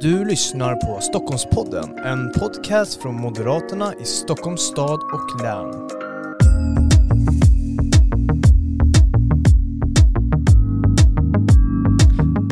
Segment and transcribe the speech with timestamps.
[0.00, 6.07] Du lyssnar på Stockholmspodden, en podcast från Moderaterna i Stockholms stad och län.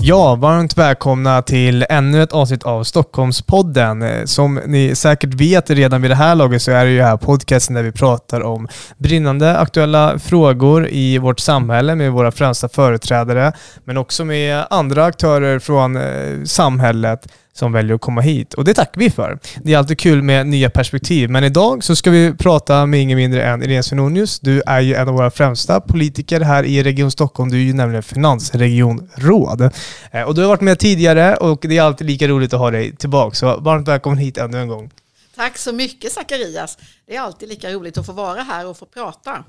[0.09, 4.03] Ja, varmt välkomna till ännu ett avsnitt av Stockholmspodden.
[4.03, 7.17] Eh, som ni säkert vet redan vid det här laget så är det ju här
[7.17, 13.53] podcasten där vi pratar om brinnande aktuella frågor i vårt samhälle med våra främsta företrädare,
[13.85, 18.55] men också med andra aktörer från eh, samhället som väljer att komma hit.
[18.55, 19.39] Och det tackar vi för.
[19.63, 21.31] Det är alltid kul med nya perspektiv.
[21.31, 24.41] Men idag så ska vi prata med ingen mindre än Irene Svenonius.
[24.41, 27.51] Du är ju en av våra främsta politiker här i Region Stockholm.
[27.51, 29.71] Du är ju nämligen finansregionråd.
[30.11, 32.71] Eh, och du har varit med tidigare och det är alltid lika roligt att ha
[32.71, 33.35] dig tillbaka.
[33.35, 34.91] Så varmt välkommen hit ännu en gång.
[35.37, 36.79] Tack så mycket Zacharias.
[37.07, 39.45] Det är alltid lika roligt att få vara här och få prata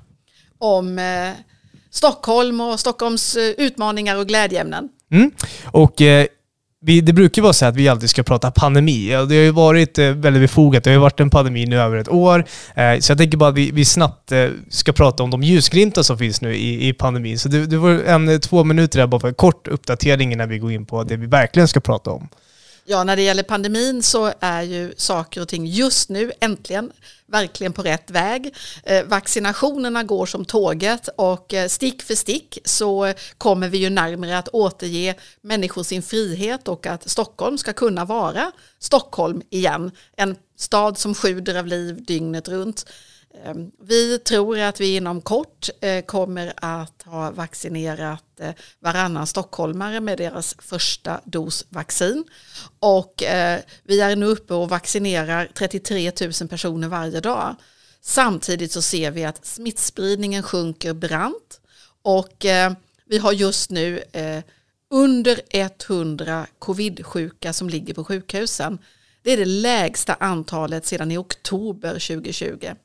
[0.58, 1.31] om eh,
[1.89, 4.89] Stockholm och Stockholms eh, utmaningar och glädjeämnen.
[5.11, 5.31] Mm.
[5.66, 6.27] Och eh,
[6.81, 9.08] vi, det brukar vara så att vi alltid ska prata pandemi.
[9.09, 10.84] Det har ju varit eh, väldigt befogat.
[10.84, 12.45] Det har ju varit en pandemi nu över ett år.
[12.75, 16.02] Eh, så jag tänker bara att vi, vi snabbt eh, ska prata om de ljusglimtar
[16.02, 17.39] som finns nu i, i pandemin.
[17.39, 20.59] Så det, det var en, två minuter där bara för en kort uppdatering innan vi
[20.59, 22.28] går in på det vi verkligen ska prata om.
[22.89, 26.91] Ja, när det gäller pandemin så är ju saker och ting just nu äntligen
[27.25, 28.55] verkligen på rätt väg.
[28.83, 34.38] Eh, vaccinationerna går som tåget och eh, stick för stick så kommer vi ju närmare
[34.38, 39.91] att återge människor sin frihet och att Stockholm ska kunna vara Stockholm igen.
[40.17, 42.85] En stad som sjuder av liv dygnet runt.
[43.45, 49.99] Ehm, vi tror att vi inom kort eh, kommer att ha vaccinerat eh, varannan stockholmare
[49.99, 52.23] med deras första dos vaccin.
[52.79, 57.55] Och eh, vi är nu uppe och vaccinerar 33 000 personer varje dag.
[58.02, 61.61] Samtidigt så ser vi att smittspridningen sjunker brant
[62.01, 62.45] och
[63.05, 64.03] vi har just nu
[64.89, 68.79] under 100 covid-sjuka som ligger på sjukhusen.
[69.23, 72.75] Det är det lägsta antalet sedan i oktober 2020.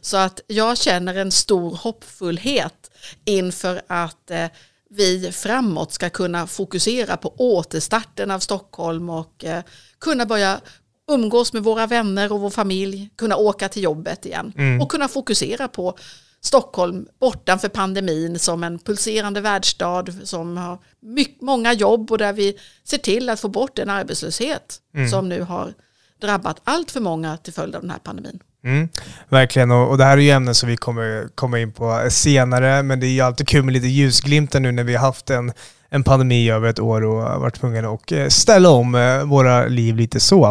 [0.00, 2.90] Så att jag känner en stor hoppfullhet
[3.24, 4.46] inför att eh,
[4.90, 9.62] vi framåt ska kunna fokusera på återstarten av Stockholm och eh,
[10.00, 10.60] kunna börja
[11.08, 14.80] umgås med våra vänner och vår familj, kunna åka till jobbet igen mm.
[14.80, 15.98] och kunna fokusera på
[16.40, 22.58] Stockholm bortanför pandemin som en pulserande världsstad som har mycket, många jobb och där vi
[22.84, 25.08] ser till att få bort den arbetslöshet mm.
[25.08, 25.74] som nu har
[26.20, 28.40] drabbat allt för många till följd av den här pandemin.
[28.66, 28.88] Mm,
[29.28, 32.82] verkligen, och, och, det här är ju ämnen som vi kommer komma in på senare,
[32.82, 35.52] men det är ju alltid kul med lite ljusglimtar nu när vi har haft en
[35.90, 39.96] en pandemi över ett år och varit tvungna att eh, ställa om eh, våra liv
[39.96, 40.46] lite så.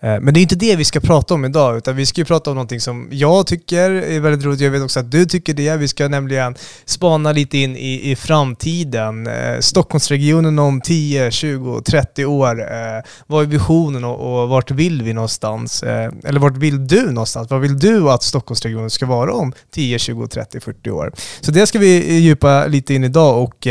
[0.00, 2.24] Eh, men det är inte det vi ska prata om idag, utan vi ska ju
[2.24, 4.60] prata om någonting som jag tycker är väldigt roligt.
[4.60, 5.76] Jag vet också att du tycker det.
[5.76, 9.28] Vi ska nämligen spana lite in i, i framtiden.
[9.60, 12.56] Stockholmsregionen om 10, 20, 30 år.
[13.26, 15.82] Vad är visionen och, och vart vill vi någonstans?
[15.82, 17.50] Eller vart vill du någonstans?
[17.50, 21.12] Vad vill du att Stockholmsregionen ska vara om 10, 20, 30, 40 år?
[21.40, 23.66] Så det ska vi djupa lite in idag och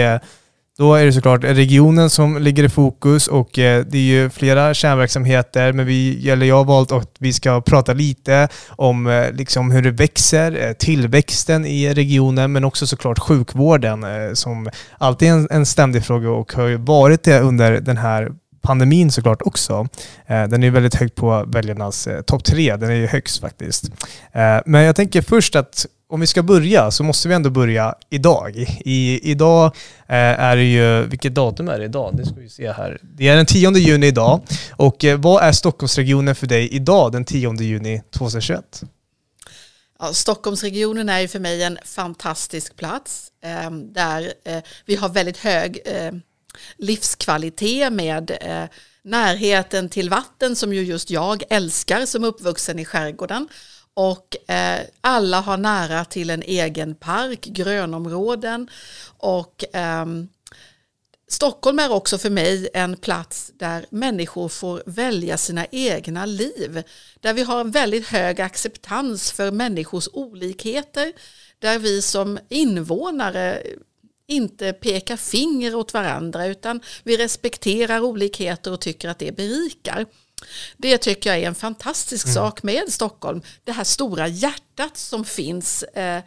[0.77, 4.73] då är det såklart regionen som ligger i fokus och eh, det är ju flera
[4.73, 9.71] kärnverksamheter, men vi, eller jag har valt att vi ska prata lite om eh, liksom
[9.71, 15.65] hur det växer, eh, tillväxten i regionen, men också såklart sjukvården som alltid är en
[15.65, 18.31] ständig fråga och har ju varit det under den här
[18.63, 19.87] pandemin såklart också.
[20.27, 23.85] Eh, den är väldigt högt på väljarnas eh, topp tre, den är ju högst faktiskt.
[24.31, 27.95] Eh, men jag tänker först att om vi ska börja så måste vi ändå börja
[28.09, 28.65] idag.
[28.79, 29.75] I, idag
[30.07, 32.17] är det ju, vilket datum är det idag?
[32.17, 32.97] Det ska vi se här.
[33.01, 34.41] Det är den 10 juni idag.
[34.71, 38.83] Och vad är Stockholmsregionen för dig idag den 10 juni 2021?
[39.99, 43.31] Ja, Stockholmsregionen är ju för mig en fantastisk plats
[43.93, 44.33] där
[44.85, 45.79] vi har väldigt hög
[46.77, 48.65] livskvalitet med eh,
[49.03, 53.47] närheten till vatten som ju just jag älskar som uppvuxen i skärgården
[53.93, 58.69] och eh, alla har nära till en egen park, grönområden
[59.17, 60.05] och eh,
[61.33, 66.83] Stockholm är också för mig en plats där människor får välja sina egna liv.
[67.19, 71.13] Där vi har en väldigt hög acceptans för människors olikheter.
[71.59, 73.63] Där vi som invånare
[74.27, 80.05] inte pekar finger åt varandra utan vi respekterar olikheter och tycker att det berikar.
[80.77, 82.33] Det tycker jag är en fantastisk mm.
[82.33, 83.41] sak med Stockholm.
[83.63, 86.23] Det här stora hjärtat som finns eh,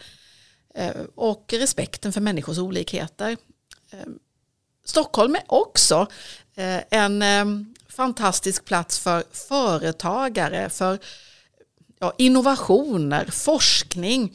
[0.74, 3.36] eh, och respekten för människors olikheter.
[3.90, 3.98] Eh,
[4.84, 6.06] Stockholm är också
[6.54, 7.44] eh, en eh,
[7.88, 10.98] fantastisk plats för företagare, för
[11.98, 14.34] ja, innovationer, forskning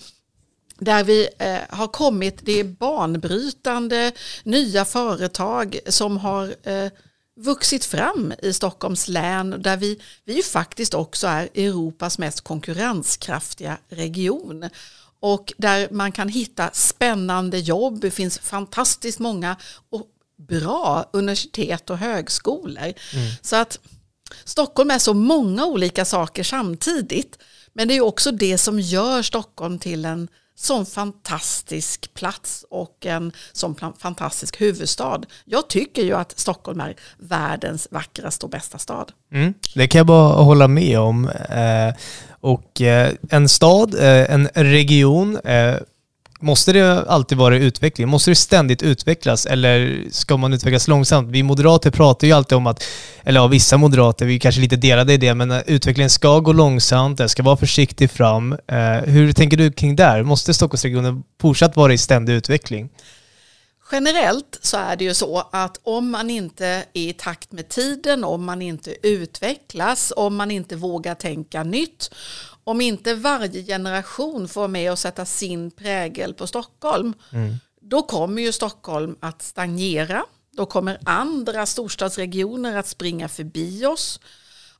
[0.81, 4.11] där vi eh, har kommit, det är banbrytande
[4.43, 6.55] nya företag som har
[7.39, 14.69] vuxit fram i Stockholms län där vi, vi faktiskt också är Europas mest konkurrenskraftiga region
[15.19, 18.01] och där man kan hitta spännande jobb.
[18.01, 19.55] Det finns fantastiskt många
[19.89, 20.07] och
[20.37, 22.83] bra universitet och högskolor.
[22.83, 23.31] Mm.
[23.41, 23.79] Så att
[24.43, 27.37] Stockholm är så många olika saker samtidigt.
[27.73, 30.27] Men det är också det som gör Stockholm till en
[30.61, 35.21] sån fantastisk plats och en sån fantastisk huvudstad.
[35.45, 39.11] Jag tycker ju att Stockholm är världens vackraste och bästa stad.
[39.33, 41.27] Mm, det kan jag bara hålla med om.
[41.29, 41.93] Eh,
[42.29, 45.75] och eh, en stad, eh, en region, eh,
[46.43, 48.07] Måste det alltid vara utveckling?
[48.07, 51.29] Måste det ständigt utvecklas eller ska man utvecklas långsamt?
[51.31, 52.83] Vi moderater pratar ju alltid om att,
[53.23, 56.39] eller ja, vissa moderater, vi är kanske lite delade i det, men eh, utvecklingen ska
[56.39, 58.53] gå långsamt, den ska vara försiktig fram.
[58.67, 60.23] Eh, hur tänker du kring det?
[60.23, 62.89] Måste Stockholmsregionen fortsatt vara i ständig utveckling?
[63.91, 68.23] Generellt så är det ju så att om man inte är i takt med tiden,
[68.23, 72.11] om man inte utvecklas, om man inte vågar tänka nytt,
[72.63, 77.55] om inte varje generation får med och sätta sin prägel på Stockholm, mm.
[77.81, 80.23] då kommer ju Stockholm att stagnera.
[80.51, 84.19] Då kommer andra storstadsregioner att springa förbi oss.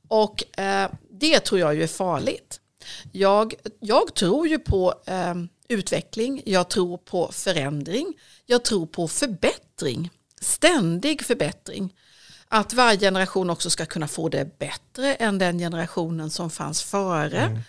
[0.08, 2.60] Och eh, det tror jag ju är farligt.
[3.12, 5.36] Jag, jag tror ju på eh,
[5.72, 8.14] utveckling, jag tror på förändring,
[8.46, 10.10] jag tror på förbättring,
[10.42, 11.94] ständig förbättring.
[12.48, 17.40] Att varje generation också ska kunna få det bättre än den generationen som fanns före.
[17.42, 17.60] Mm.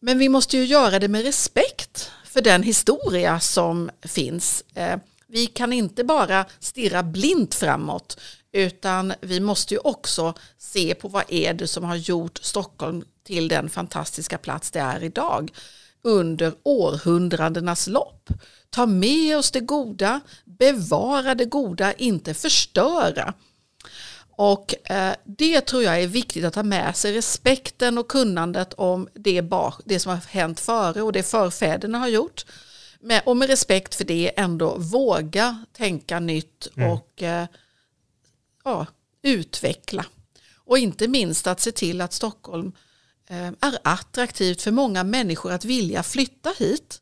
[0.00, 4.64] Men vi måste ju göra det med respekt för den historia som finns.
[4.74, 8.20] Eh, vi kan inte bara stirra blint framåt
[8.52, 13.48] utan vi måste ju också se på vad är det som har gjort Stockholm till
[13.48, 15.52] den fantastiska plats det är idag
[16.04, 18.30] under århundradenas lopp.
[18.70, 23.34] Ta med oss det goda, bevara det goda, inte förstöra.
[24.36, 29.08] Och eh, det tror jag är viktigt att ha med sig, respekten och kunnandet om
[29.14, 29.44] det,
[29.84, 32.46] det som har hänt före och det förfäderna har gjort.
[33.00, 36.90] Med, och med respekt för det ändå våga tänka nytt mm.
[36.90, 37.46] och eh,
[38.64, 38.86] ja,
[39.22, 40.04] utveckla.
[40.56, 42.72] Och inte minst att se till att Stockholm
[43.30, 47.00] Eh, är attraktivt för många människor att vilja flytta hit.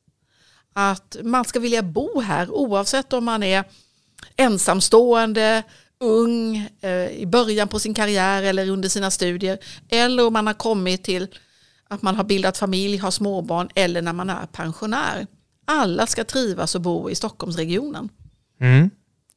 [0.75, 3.65] Att man ska vilja bo här oavsett om man är
[4.37, 5.63] ensamstående,
[6.01, 9.59] ung, eh, i början på sin karriär eller under sina studier.
[9.89, 11.29] Eller om man har kommit till
[11.89, 15.27] att man har bildat familj, har småbarn eller när man är pensionär.
[15.65, 18.09] Alla ska trivas och bo i Stockholmsregionen.
[18.61, 18.91] Mm.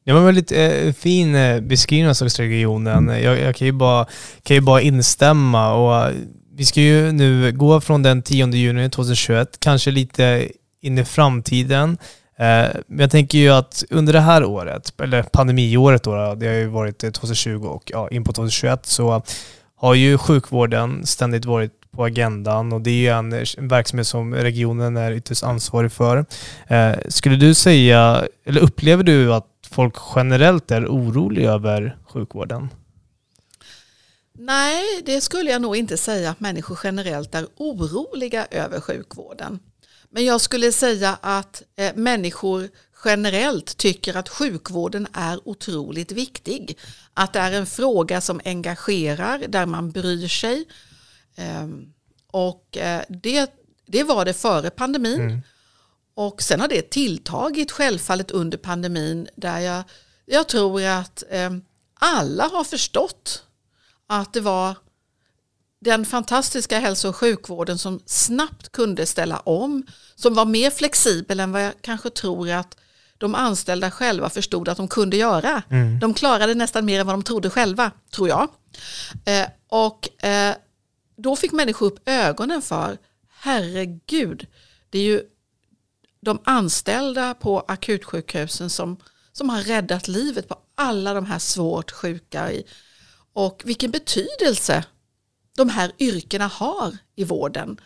[0.06, 3.08] Det var en väldigt eh, fin eh, beskrivning av Stockholmsregionen.
[3.08, 4.06] Jag, jag, kan, ju bara,
[4.44, 5.74] kan ju bara instämma.
[5.74, 6.14] Och,
[6.58, 11.98] vi ska ju nu gå från den 10 juni 2021, kanske lite in i framtiden.
[12.38, 16.54] Eh, men jag tänker ju att under det här året, eller pandemiåret då, det har
[16.54, 19.24] ju varit eh, 2020 och ja, in på 2021, så
[19.76, 23.30] har ju sjukvården ständigt varit på agendan och det är ju en,
[23.70, 26.26] verksamhet som regionen är ytterst ansvarig för.
[26.68, 32.70] Eh, skulle du säga, eller upplever du att folk generellt är oroliga över sjukvården?
[34.38, 39.60] Nej, det skulle jag nog inte säga att människor generellt är oroliga över sjukvården.
[40.10, 42.70] Men jag skulle säga att eh, människor
[43.06, 46.78] generellt tycker att sjukvården är otroligt viktig.
[47.14, 50.66] Att det är en fråga som engagerar, där man bryr sig.
[51.36, 51.68] Eh,
[52.32, 53.52] och eh, det,
[53.86, 55.22] det var det före pandemin.
[55.22, 55.42] Mm.
[56.14, 59.84] Och sen har det tilltagit självfallet under pandemin där jag,
[60.26, 61.62] jag tror att ehm,
[61.94, 63.45] alla har förstått
[64.08, 64.76] att det var
[65.82, 69.84] den fantastiska hälso och sjukvården som snabbt kunde ställa om,
[70.16, 72.78] som var mer flexibel än vad jag kanske tror att
[73.18, 75.64] de anställda själva förstod att de kunde göra.
[75.70, 76.00] Mm.
[76.00, 78.50] De klarade nästan mer än vad de trodde själva, tror jag.
[79.26, 80.56] Eh, och eh,
[81.18, 82.98] då fick människor upp ögonen för,
[83.40, 84.48] herregud,
[84.90, 85.22] det är ju
[86.22, 88.98] de anställda på akutsjukhusen som,
[89.32, 92.52] som har räddat livet på alla de här svårt sjuka.
[92.52, 92.64] I,
[93.36, 94.86] och vilken betydelse
[95.56, 97.82] de här yrkena har i vården.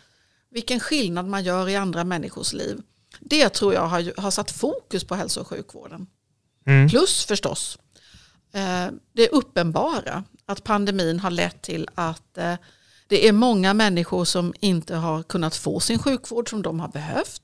[0.50, 2.80] Vilken skillnad man gör i andra människors liv.
[3.20, 6.06] Det tror jag har, har satt fokus på hälso och sjukvården.
[6.66, 6.88] Mm.
[6.88, 7.78] Plus förstås
[8.52, 12.54] eh, det uppenbara att pandemin har lett till att eh,
[13.06, 17.42] det är många människor som inte har kunnat få sin sjukvård som de har behövt.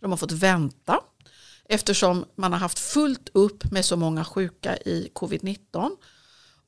[0.00, 1.00] De har fått vänta
[1.68, 5.90] eftersom man har haft fullt upp med så många sjuka i covid-19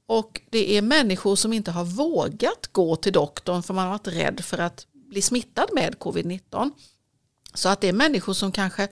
[0.08, 4.08] och det är människor som inte har vågat gå till doktorn för man har varit
[4.08, 6.70] rädd för att bli smittad med covid-19.
[7.54, 8.88] Så att det är människor som kanske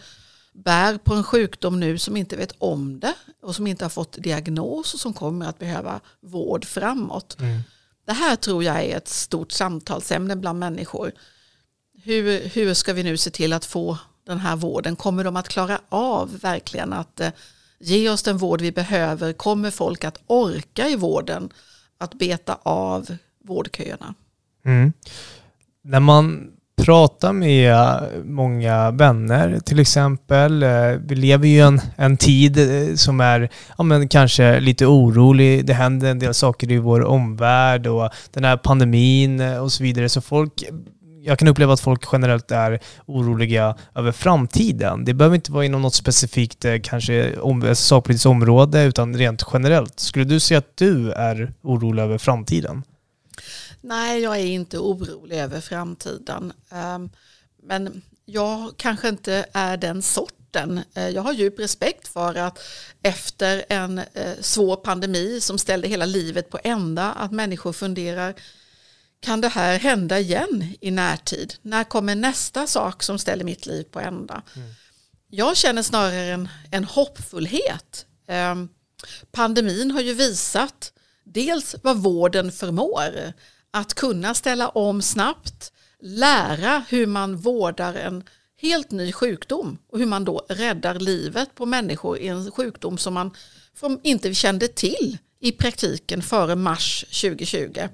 [0.52, 4.12] bär på en sjukdom nu som inte vet om det och som inte har fått
[4.12, 7.40] diagnos och som kommer att behöva vård framåt.
[7.40, 7.60] Mm.
[8.06, 11.12] Det här tror jag är ett stort samtalsämne bland människor.
[12.02, 14.96] Hur, hur ska vi nu se till att få den här vården?
[14.96, 17.30] Kommer de att klara av verkligen att eh,
[17.78, 19.32] ge oss den vård vi behöver?
[19.32, 21.50] Kommer folk att orka i vården
[21.98, 24.14] att beta av vårdköerna?
[24.64, 24.92] Mm.
[25.82, 30.62] När man pratar med många vänner till exempel.
[30.62, 35.66] Eh, vi lever ju en, en tid eh, som är ja, men kanske lite orolig.
[35.66, 39.82] Det händer en del saker i vår omvärld och den här pandemin eh, och så
[39.82, 40.08] vidare.
[40.08, 40.64] Så folk
[41.26, 45.04] jag kan uppleva att folk generellt är oroliga över framtiden.
[45.04, 49.42] Det behöver inte vara inom något specifikt eh, kanske om, eh, sakpolitiskt område utan rent
[49.52, 50.00] generellt.
[50.00, 52.82] Skulle du säga att du är orolig över framtiden?
[53.80, 56.52] Nej, jag är inte orolig över framtiden.
[56.70, 57.10] Ehm,
[57.62, 60.80] men jag kanske inte är den sorten.
[60.94, 62.58] Eh, jag har djup respekt för att
[63.02, 64.00] efter en
[64.40, 68.34] svår pandemi som ställde hela livet på ända, att människor funderar,
[69.26, 71.54] kan det här hända igen i närtid?
[71.62, 74.42] När kommer nästa sak som ställer mitt liv på ända?
[74.56, 74.68] Mm.
[75.30, 78.06] Jag känner snarare en, en hoppfullhet.
[78.28, 78.68] Ehm,
[79.32, 80.92] pandemin har ju visat
[81.24, 83.32] dels vad vården förmår
[83.70, 88.24] att kunna ställa om snabbt, lära hur man vårdar en
[88.60, 93.14] helt ny sjukdom och hur man då räddar livet på människor i en sjukdom som
[93.14, 93.30] man
[94.02, 97.88] inte kände till i praktiken före mars 2020.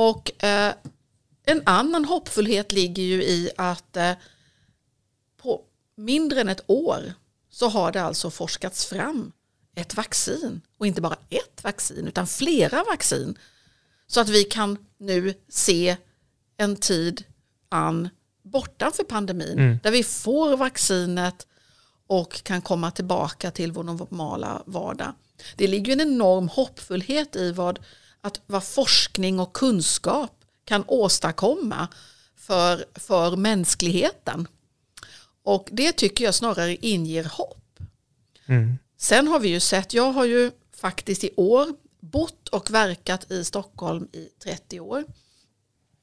[0.00, 0.74] Och eh,
[1.46, 4.12] en annan hoppfullhet ligger ju i att eh,
[5.42, 5.60] på
[5.96, 7.12] mindre än ett år
[7.50, 9.32] så har det alltså forskats fram
[9.74, 13.38] ett vaccin och inte bara ett vaccin utan flera vaccin
[14.06, 15.96] så att vi kan nu se
[16.56, 17.24] en tid
[17.68, 18.08] an
[18.42, 19.78] bortanför pandemin mm.
[19.82, 21.46] där vi får vaccinet
[22.06, 25.12] och kan komma tillbaka till vår normala vardag.
[25.56, 27.78] Det ligger en enorm hoppfullhet i vad,
[28.20, 31.88] att, vad forskning och kunskap kan åstadkomma
[32.36, 34.48] för, för mänskligheten.
[35.42, 37.78] Och det tycker jag snarare inger hopp.
[38.46, 38.78] Mm.
[38.98, 43.44] Sen har vi ju sett, jag har ju faktiskt i år bott och verkat i
[43.44, 45.04] Stockholm i 30 år.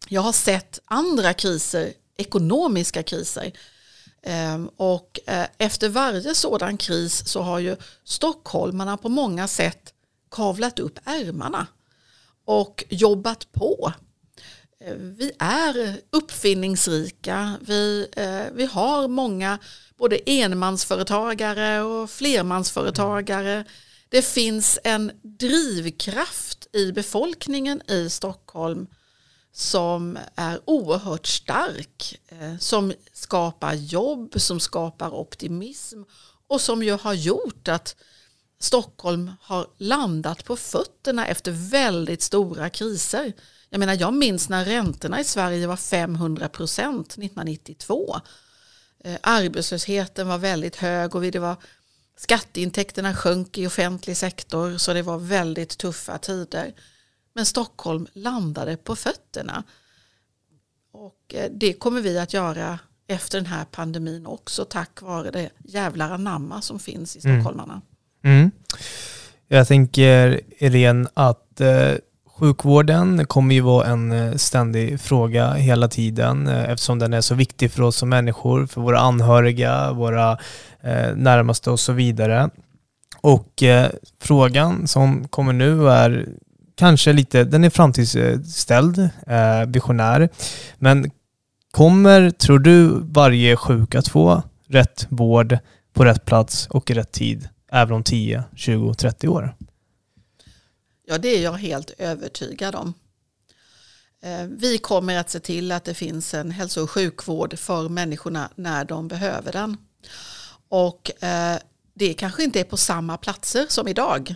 [0.08, 3.52] Jag har sett andra kriser, ekonomiska kriser.
[4.24, 9.94] Ehm, och eh, efter varje sådan kris så har ju stockholmarna på många sätt
[10.32, 11.68] kavlat upp ärmarna
[12.48, 13.94] och jobbat på.
[14.82, 19.60] Eh, vi är uppfinningsrika, vi, eh, vi har många
[19.98, 23.66] både enmansföretagare och flermansföretagare.
[24.10, 28.88] Det finns en drivkraft i befolkningen i Stockholm
[29.52, 36.02] som är oerhört stark, eh, som skapar jobb, som skapar optimism
[36.48, 37.96] och som ju har gjort att
[38.60, 43.34] Stockholm har landat på fötterna efter väldigt stora kriser.
[43.70, 48.16] Jag menar, jag minns när räntorna i Sverige var 500 procent 1992.
[49.04, 51.56] Eh, arbetslösheten var väldigt hög och det var
[52.18, 56.74] Skatteintäkterna sjönk i offentlig sektor så det var väldigt tuffa tider.
[57.34, 59.64] Men Stockholm landade på fötterna.
[60.92, 65.50] Och eh, det kommer vi att göra efter den här pandemin också tack vare det
[65.64, 67.42] jävlar anamma som finns i mm.
[67.42, 67.74] stockholmarna.
[67.74, 67.86] Mm.
[68.28, 68.52] Mm.
[69.48, 71.92] Jag tänker Irene att eh,
[72.38, 77.36] Sjukvården kommer ju vara en eh, ständig fråga hela tiden eh, eftersom den är så
[77.36, 80.32] viktig för oss som människor, för våra anhöriga, våra
[80.82, 82.50] eh, närmaste och så vidare.
[83.22, 83.90] Och eh,
[84.22, 86.26] frågan som kommer nu är
[86.76, 90.30] kanske lite, den är framtidsställd, eh, visionär,
[90.78, 91.12] men
[91.72, 95.58] kommer, tror du, varje sjuk att få rätt vård
[95.94, 99.56] på rätt plats och i rätt tid även om 10, 20, 30 år?
[101.06, 102.94] Ja, det är jag helt övertygad om.
[104.24, 108.50] Eh, vi kommer att se till att det finns en hälso och sjukvård för människorna
[108.56, 109.78] när de behöver den.
[110.70, 111.58] Och eh,
[111.94, 114.36] det kanske inte är på samma platser som idag.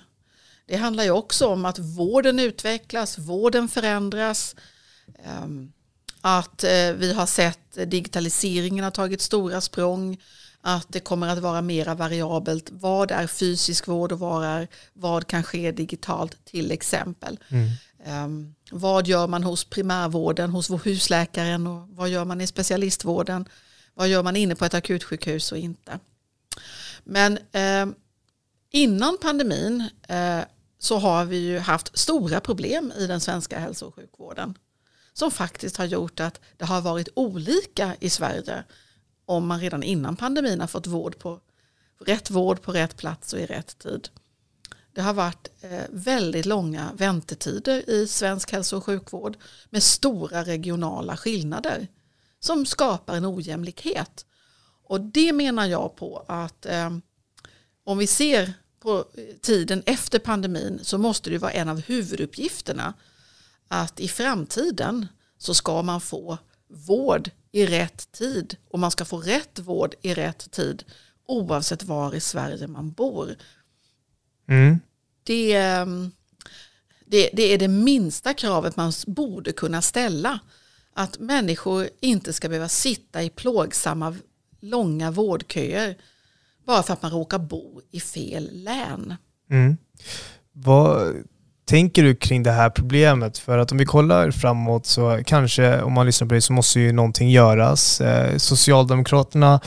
[0.66, 4.56] Det handlar ju också om att vården utvecklas, vården förändras.
[5.26, 5.72] Ehm,
[6.22, 10.18] att eh, vi har sett digitaliseringen har tagit stora språng
[10.62, 12.70] att det kommer att vara mera variabelt.
[12.72, 17.40] Vad är fysisk vård och vad, är, vad kan ske digitalt till exempel.
[17.50, 17.70] Mm.
[18.26, 23.46] Um, vad gör man hos primärvården, hos vår husläkaren och vad gör man i specialistvården?
[23.94, 26.00] Vad gör man inne på ett akutsjukhus och inte?
[27.04, 27.86] Men eh,
[28.72, 30.40] innan pandemin eh,
[30.80, 34.58] så har vi ju haft stora problem i den svenska hälso och sjukvården
[35.14, 38.64] som faktiskt har gjort att det har varit olika i Sverige
[39.32, 41.40] om man redan innan pandemin har fått vård på
[42.06, 44.10] rätt vård på rätt plats och i rätt tid.
[44.94, 49.38] Det har varit eh, väldigt långa väntetider i svensk hälso och sjukvård
[49.70, 51.88] med stora regionala skillnader
[52.40, 54.26] som skapar en ojämlikhet.
[54.84, 56.90] Och det menar jag på att eh,
[57.84, 62.94] om vi ser på eh, tiden efter pandemin så måste det vara en av huvuduppgifterna
[63.68, 65.08] att i framtiden
[65.38, 70.14] så ska man få vård i rätt tid och man ska få rätt vård i
[70.14, 70.84] rätt tid
[71.28, 73.36] oavsett var i Sverige man bor.
[74.48, 74.80] Mm.
[75.24, 76.12] Det, ehm,
[77.06, 80.40] det, det är det minsta kravet man borde kunna ställa.
[80.94, 84.16] Att människor inte ska behöva sitta i plågsamma
[84.60, 85.98] långa vårdköer
[86.66, 89.16] bara för att man råkar bo i fel län.
[89.50, 89.78] Mm.
[90.52, 91.16] Vad
[91.72, 93.38] tänker du kring det här problemet?
[93.38, 96.80] För att om vi kollar framåt så kanske, om man lyssnar på dig, så måste
[96.80, 98.02] ju någonting göras.
[98.02, 99.60] Eh, Socialdemokraterna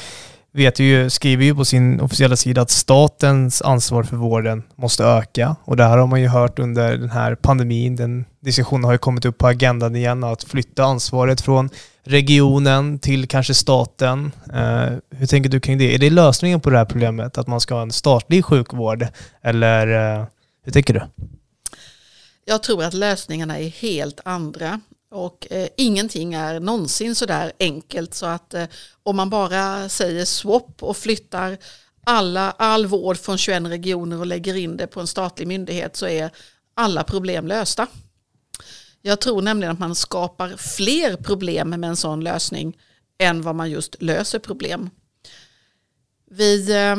[0.53, 5.57] vet ju, skriver ju på sin officiella sida att statens ansvar för vården måste öka.
[5.65, 7.97] Och det här har man ju hört under den här pandemin.
[7.97, 11.71] Den diskussionen har ju kommit upp på agendan igen, att flytta ansvaret från
[12.05, 14.33] regionen till kanske staten.
[14.55, 15.95] Uh, hur tänker du kring det?
[15.95, 19.07] Är det lösningen på det här problemet, att man ska ha en statlig sjukvård?
[19.43, 20.27] Eller uh,
[20.65, 21.01] hur tänker du?
[22.45, 24.81] Jag tror att lösningarna är helt andra.
[25.11, 28.65] Och eh, ingenting är någonsin så där enkelt så att eh,
[29.03, 31.59] om man bara säger swap och flyttar
[32.07, 36.07] alla, all vård från 21 regioner och lägger in det på en statlig myndighet så
[36.07, 36.31] är
[36.75, 37.87] alla problem lösta.
[39.03, 42.79] Jag tror nämligen att man skapar fler problem med en sån lösning
[43.19, 44.91] än vad man just löser problem.
[46.31, 46.97] Vi, eh,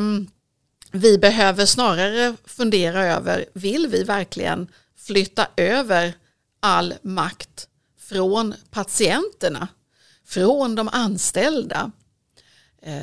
[0.92, 4.68] vi behöver snarare fundera över, vill vi verkligen
[5.06, 6.14] flytta över
[6.60, 9.68] all makt från patienterna,
[10.24, 11.90] från de anställda,
[12.82, 13.02] eh,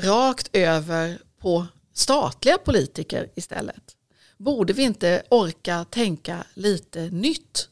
[0.00, 3.96] rakt över på statliga politiker istället.
[4.36, 7.68] Borde vi inte orka tänka lite nytt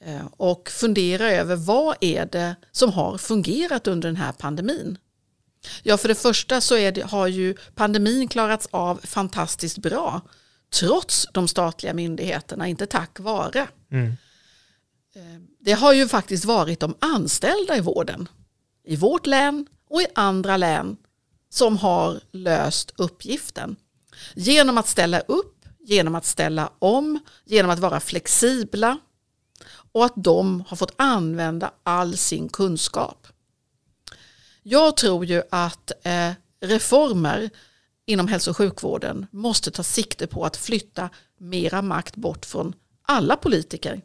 [0.00, 4.98] eh, och fundera över vad är det som har fungerat under den här pandemin?
[5.82, 10.20] Ja, för det första så det, har ju pandemin klarats av fantastiskt bra
[10.70, 13.68] trots de statliga myndigheterna, inte tack vare.
[13.90, 14.16] Mm.
[15.14, 18.28] Eh, det har ju faktiskt varit de anställda i vården,
[18.84, 20.96] i vårt län och i andra län,
[21.50, 23.76] som har löst uppgiften.
[24.34, 28.98] Genom att ställa upp, genom att ställa om, genom att vara flexibla
[29.92, 33.26] och att de har fått använda all sin kunskap.
[34.62, 37.50] Jag tror ju att eh, reformer
[38.08, 43.36] inom hälso och sjukvården måste ta sikte på att flytta mera makt bort från alla
[43.36, 44.02] politiker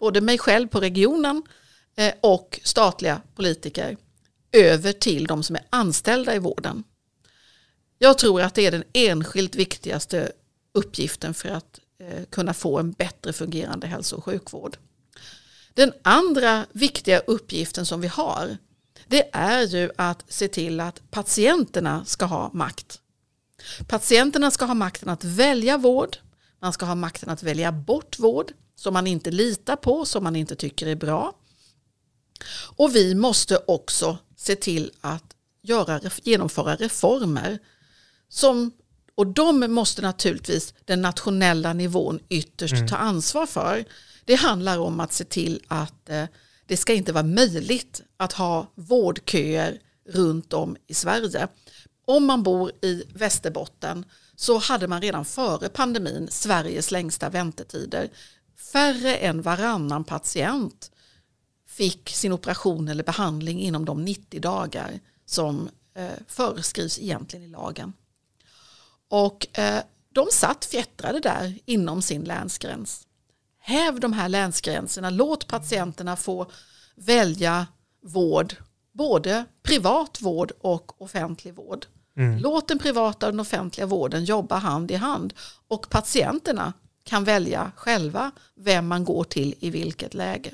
[0.00, 1.42] både mig själv på regionen
[1.96, 3.96] eh, och statliga politiker
[4.52, 6.84] över till de som är anställda i vården.
[7.98, 10.32] Jag tror att det är den enskilt viktigaste
[10.72, 14.76] uppgiften för att eh, kunna få en bättre fungerande hälso och sjukvård.
[15.74, 18.56] Den andra viktiga uppgiften som vi har
[19.06, 23.00] det är ju att se till att patienterna ska ha makt.
[23.86, 26.16] Patienterna ska ha makten att välja vård,
[26.60, 30.36] man ska ha makten att välja bort vård, som man inte litar på, som man
[30.36, 31.34] inte tycker är bra.
[32.76, 35.24] Och vi måste också se till att
[35.62, 37.58] göra, genomföra reformer
[38.28, 38.72] som
[39.14, 42.88] och de måste naturligtvis den nationella nivån ytterst mm.
[42.88, 43.84] ta ansvar för.
[44.24, 46.24] Det handlar om att se till att eh,
[46.66, 51.48] det ska inte vara möjligt att ha vårdköer runt om i Sverige.
[52.10, 54.04] Om man bor i Västerbotten
[54.36, 58.10] så hade man redan före pandemin Sveriges längsta väntetider
[58.72, 60.90] färre än varannan patient
[61.66, 67.92] fick sin operation eller behandling inom de 90 dagar som eh, föreskrivs egentligen i lagen.
[69.08, 73.06] Och eh, de satt fjättrade där inom sin länsgräns.
[73.58, 76.50] Häv de här länsgränserna, låt patienterna få
[76.94, 77.66] välja
[78.02, 78.54] vård,
[78.92, 81.86] både privat vård och offentlig vård.
[82.18, 82.38] Mm.
[82.38, 85.34] Låt den privata och den offentliga vården jobba hand i hand
[85.68, 86.72] och patienterna
[87.04, 90.50] kan välja själva vem man går till i vilket läge.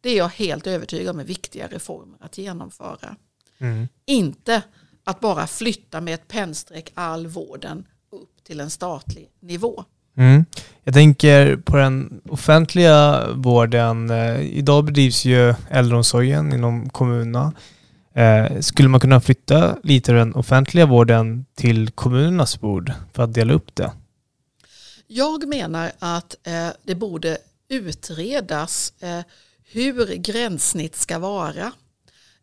[0.00, 3.16] Det är jag helt övertygad om är viktiga reformer att genomföra.
[3.58, 3.88] Mm.
[4.06, 4.62] Inte
[5.04, 9.84] att bara flytta med ett pennstreck all vården upp till en statlig nivå.
[10.16, 10.44] Mm.
[10.84, 14.10] Jag tänker på den offentliga vården.
[14.10, 17.52] Eh, idag bedrivs ju äldreomsorgen inom kommunerna.
[18.18, 23.52] Eh, skulle man kunna flytta lite den offentliga vården till kommunernas bord för att dela
[23.52, 23.92] upp det?
[25.06, 29.20] Jag menar att eh, det borde utredas eh,
[29.70, 31.72] hur gränssnitt ska vara.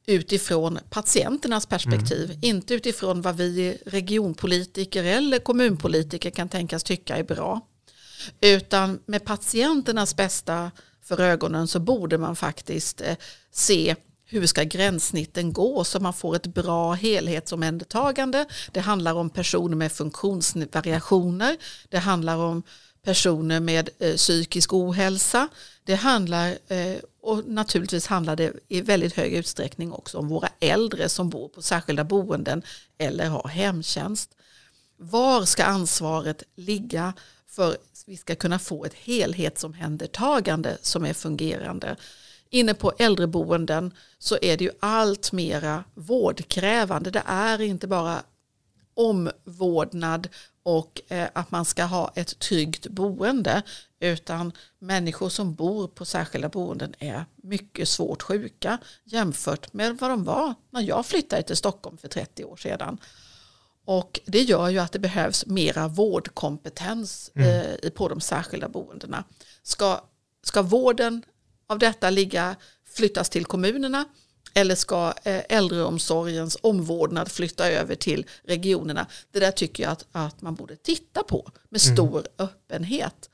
[0.07, 2.39] utifrån patienternas perspektiv, mm.
[2.41, 7.61] inte utifrån vad vi regionpolitiker eller kommunpolitiker kan tänkas tycka är bra.
[8.41, 10.71] Utan med patienternas bästa
[11.03, 13.15] för ögonen så borde man faktiskt eh,
[13.51, 18.45] se hur ska gränssnitten gå så man får ett bra helhetsomhändertagande.
[18.71, 21.57] Det handlar om personer med funktionsvariationer.
[21.89, 22.63] Det handlar om
[23.03, 25.47] personer med eh, psykisk ohälsa.
[25.83, 31.09] Det handlar, eh, och naturligtvis handlar det i väldigt hög utsträckning också om våra äldre
[31.09, 32.63] som bor på särskilda boenden
[32.97, 34.29] eller har hemtjänst.
[34.97, 37.13] Var ska ansvaret ligga
[37.47, 41.95] för att vi ska kunna få ett helhetsomhändertagande som är fungerande?
[42.55, 47.11] Inne på äldreboenden så är det ju allt mera vårdkrävande.
[47.11, 48.23] Det är inte bara
[48.93, 50.27] omvårdnad
[50.63, 53.61] och eh, att man ska ha ett tryggt boende
[53.99, 60.23] utan människor som bor på särskilda boenden är mycket svårt sjuka jämfört med vad de
[60.23, 62.97] var när jag flyttade till Stockholm för 30 år sedan.
[63.85, 67.75] Och det gör ju att det behövs mera vårdkompetens mm.
[67.83, 69.23] eh, på de särskilda boendena.
[69.63, 70.01] Ska,
[70.43, 71.23] ska vården
[71.67, 72.55] av detta ligga,
[72.95, 74.05] flyttas till kommunerna
[74.53, 79.07] eller ska eh, äldreomsorgens omvårdnad flytta över till regionerna?
[79.31, 81.95] Det där tycker jag att, att man borde titta på med mm.
[81.95, 82.31] stor mm.
[82.37, 83.29] öppenhet.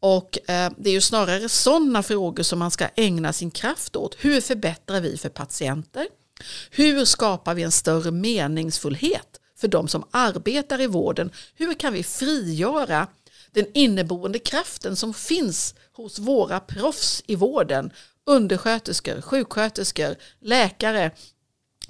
[0.00, 4.16] Och eh, det är ju snarare sådana frågor som man ska ägna sin kraft åt.
[4.18, 6.06] Hur förbättrar vi för patienter?
[6.70, 11.30] Hur skapar vi en större meningsfullhet för de som arbetar i vården?
[11.54, 13.06] Hur kan vi frigöra
[13.52, 17.92] den inneboende kraften som finns hos våra proffs i vården
[18.24, 21.10] undersköterskor, sjuksköterskor, läkare,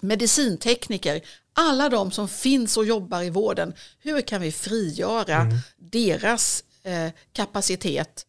[0.01, 1.21] medicintekniker,
[1.53, 5.57] alla de som finns och jobbar i vården, hur kan vi frigöra mm.
[5.77, 8.27] deras eh, kapacitet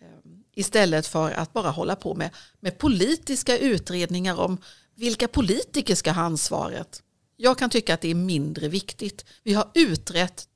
[0.00, 2.30] eh, istället för att bara hålla på med,
[2.60, 4.58] med politiska utredningar om
[4.94, 7.02] vilka politiker ska ha ansvaret.
[7.36, 9.24] Jag kan tycka att det är mindre viktigt.
[9.42, 10.48] Vi har utrett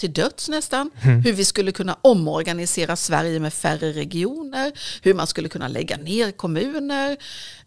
[0.00, 0.90] till döds nästan.
[1.02, 1.20] Mm.
[1.20, 4.72] Hur vi skulle kunna omorganisera Sverige med färre regioner.
[5.02, 7.16] Hur man skulle kunna lägga ner kommuner.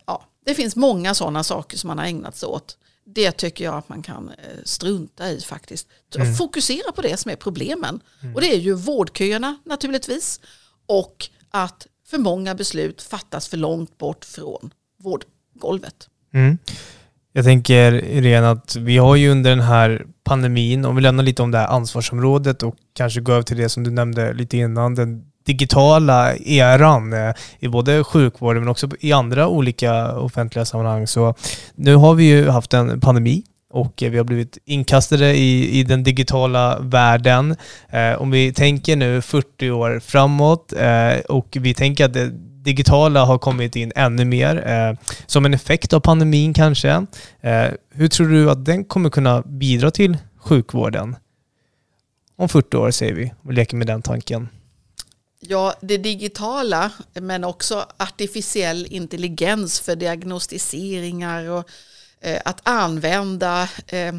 [0.06, 2.78] Ja, det finns många sådana saker som man har ägnat sig åt.
[3.06, 5.88] Det tycker jag att man kan eh, strunta i faktiskt.
[6.16, 6.36] Mm.
[6.36, 8.00] Fokusera på det som är problemen.
[8.22, 8.36] Mm.
[8.36, 10.40] Och det är ju vårdköerna naturligtvis.
[10.86, 16.10] Och att för många beslut fattas för långt bort från vårdgolvet.
[17.36, 21.42] Jag tänker Irene att vi har ju under den här pandemin, om vi lämnar lite
[21.42, 24.96] om det här ansvarsområdet och kanske går över till det som du nämnde lite innan,
[24.96, 31.08] den digitala eran eh, i både sjukvården men också i andra olika offentliga sammanhang.
[31.08, 31.36] Så
[31.76, 33.44] nu har vi ju haft en pandemi
[33.74, 37.56] och eh, vi har blivit inkastade i, i den digitala världen.
[37.90, 42.32] Eh, om vi tänker nu 40 år framåt eh, och vi tänker att det
[42.64, 47.06] digitala har kommit in ännu mer, eh, som en effekt av pandemin kanske.
[47.42, 51.16] Eh, hur tror du att den kommer kunna bidra till sjukvården?
[52.36, 54.50] Om 40 år säger vi, och leker med den tanken.
[55.40, 61.70] Ja, det digitala, men också artificiell intelligens för diagnostiseringar och
[62.22, 64.14] eh, att använda eh,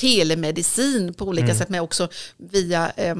[0.00, 1.56] telemedicin på olika mm.
[1.56, 3.14] sätt, men också via eh,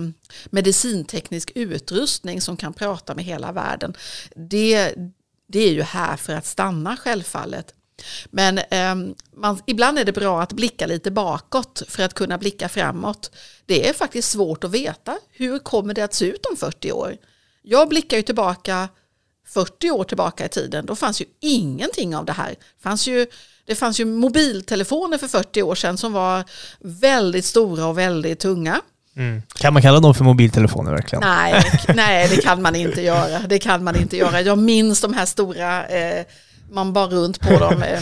[0.51, 3.95] medicinteknisk utrustning som kan prata med hela världen.
[4.35, 4.95] Det,
[5.49, 7.75] det är ju här för att stanna självfallet.
[8.31, 8.95] Men eh,
[9.37, 13.31] man, ibland är det bra att blicka lite bakåt för att kunna blicka framåt.
[13.67, 17.17] Det är faktiskt svårt att veta hur kommer det att se ut om 40 år.
[17.63, 18.89] Jag blickar ju tillbaka
[19.47, 22.49] 40 år tillbaka i tiden, då fanns ju ingenting av det här.
[22.49, 23.27] Det fanns ju
[23.71, 26.45] det fanns ju mobiltelefoner för 40 år sedan som var
[26.81, 28.81] väldigt stora och väldigt tunga.
[29.17, 29.43] Mm.
[29.55, 31.21] Kan man kalla dem för mobiltelefoner verkligen?
[31.21, 33.39] Nej, nej, det kan man inte göra.
[33.39, 34.41] Det kan man inte göra.
[34.41, 36.25] Jag minns de här stora, eh,
[36.71, 37.83] man bar runt på dem.
[37.83, 38.01] Eh,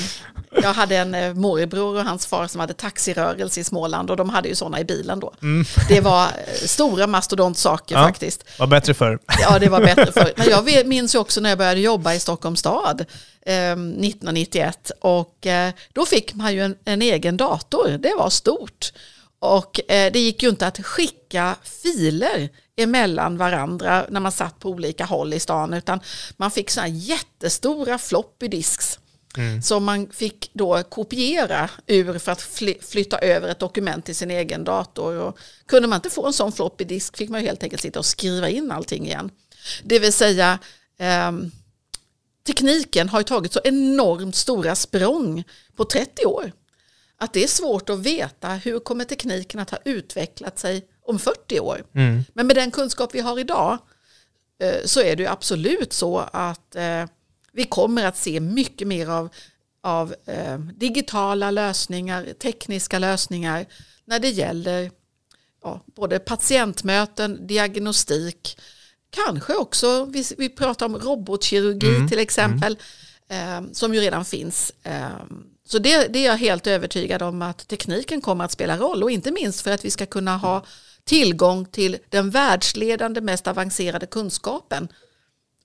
[0.50, 4.30] jag hade en eh, morbror och hans far som hade taxirörelse i Småland och de
[4.30, 5.34] hade ju sådana i bilen då.
[5.42, 5.64] Mm.
[5.88, 8.44] Det var eh, stora mastodontsaker ja, faktiskt.
[8.58, 9.18] var bättre för.
[9.42, 10.32] Ja, det var bättre för.
[10.37, 13.00] Men jag minns ju också när jag började jobba i Stockholms stad
[13.46, 17.88] eh, 1991 och eh, då fick man ju en, en, egen dator.
[17.98, 18.92] Det var stort.
[19.40, 24.68] Och eh, det gick ju inte att skicka filer emellan varandra när man satt på
[24.68, 26.00] olika håll i stan utan
[26.37, 28.98] man fick sådana jättestora floppy disks
[29.36, 29.62] Mm.
[29.62, 32.42] Som man fick då kopiera ur för att
[32.80, 35.16] flytta över ett dokument till sin egen dator.
[35.16, 38.06] Och kunde man inte få en sån floppy disk fick man helt enkelt sitta och
[38.06, 39.30] skriva in allting igen.
[39.84, 40.58] Det vill säga
[40.98, 41.32] eh,
[42.46, 45.44] tekniken har tagit så enormt stora språng
[45.76, 46.52] på 30 år.
[47.16, 51.60] Att det är svårt att veta hur kommer tekniken att ha utvecklat sig om 40
[51.60, 51.84] år.
[51.94, 52.24] Mm.
[52.32, 53.78] Men med den kunskap vi har idag
[54.62, 57.04] eh, så är det absolut så att eh,
[57.59, 59.29] vi kommer att se mycket mer av,
[59.83, 63.66] av eh, digitala lösningar, tekniska lösningar
[64.05, 64.90] när det gäller
[65.62, 68.59] ja, både patientmöten, diagnostik,
[69.11, 72.09] kanske också, vi, vi pratar om robotkirurgi mm.
[72.09, 72.79] till exempel,
[73.29, 73.64] mm.
[73.64, 74.73] eh, som ju redan finns.
[74.83, 75.09] Eh,
[75.68, 79.11] så det, det är jag helt övertygad om att tekniken kommer att spela roll och
[79.11, 80.64] inte minst för att vi ska kunna ha
[81.05, 84.88] tillgång till den världsledande mest avancerade kunskapen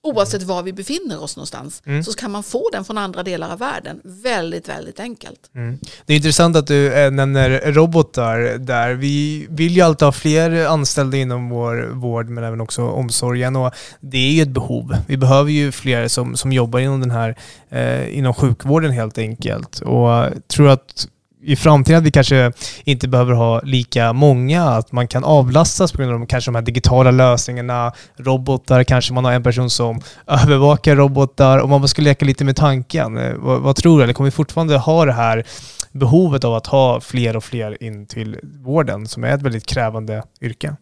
[0.04, 2.04] oavsett var vi befinner oss någonstans, mm.
[2.04, 4.00] så kan man få den från andra delar av världen.
[4.04, 5.50] Väldigt, väldigt enkelt.
[5.54, 5.78] Mm.
[6.06, 8.94] Det är intressant att du äh, nämner robotar där.
[8.94, 13.56] Vi vill ju alltid ha fler anställda inom vår vård, men även också omsorgen.
[13.56, 14.96] Och det är ju ett behov.
[15.06, 17.36] Vi behöver ju fler som, som jobbar inom den här,
[17.70, 19.80] eh, inom sjukvården helt enkelt.
[19.80, 21.08] Och tror att
[21.44, 22.52] i framtiden att vi kanske
[22.84, 26.54] inte behöver ha lika många, att man kan avlastas på grund av de, kanske de
[26.54, 31.58] här digitala lösningarna, robotar, kanske man har en person som övervakar robotar.
[31.58, 34.04] Om man skulle leka lite med tanken, eh, vad, vad tror du?
[34.04, 35.46] Eller kommer vi fortfarande ha det här
[35.92, 40.22] behovet av att ha fler och fler in till vården, som är ett väldigt krävande
[40.40, 40.76] yrke?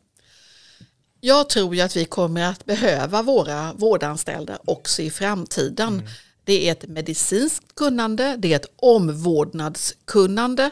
[1.20, 5.88] Jag tror ju att vi kommer att behöva våra vårdanställda också i framtiden.
[5.88, 6.06] Mm.
[6.44, 10.70] Det är ett medicinskt kunnande, det är ett omvårdnadskunnande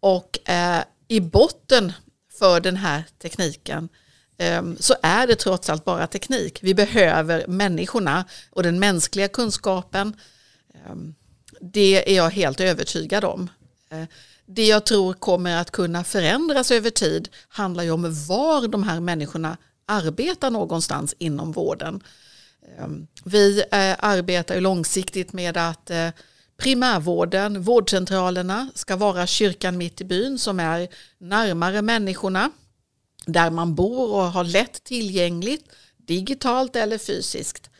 [0.00, 1.92] och eh, i botten
[2.38, 3.88] för den här tekniken
[4.38, 6.58] eh, så är det trots allt bara teknik.
[6.62, 10.16] Vi behöver människorna och den mänskliga kunskapen.
[10.74, 10.94] Eh,
[11.60, 13.50] det är jag helt övertygad om.
[13.90, 14.04] Eh,
[14.46, 19.00] det jag tror kommer att kunna förändras över tid handlar ju om var de här
[19.00, 22.02] människorna arbetar någonstans inom vården.
[22.78, 26.08] Ehm, vi eh, arbetar långsiktigt med att eh,
[26.56, 32.50] primärvården, vårdcentralerna ska vara kyrkan mitt i byn som är närmare människorna,
[33.26, 35.64] där man bor och har lätt tillgängligt,
[35.96, 37.70] digitalt eller fysiskt.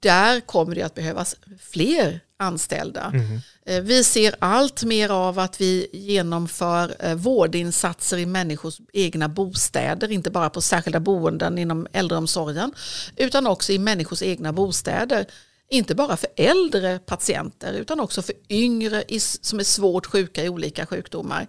[0.00, 3.10] Där kommer det att behövas fler anställda.
[3.14, 3.40] Mm.
[3.66, 10.12] Eh, vi ser allt mer av att vi genomför eh, vårdinsatser i människors egna bostäder,
[10.12, 12.72] inte bara på särskilda boenden inom äldreomsorgen,
[13.16, 15.26] utan också i människors egna bostäder.
[15.68, 19.04] Inte bara för äldre patienter utan också för yngre
[19.40, 21.46] som är svårt sjuka i olika sjukdomar.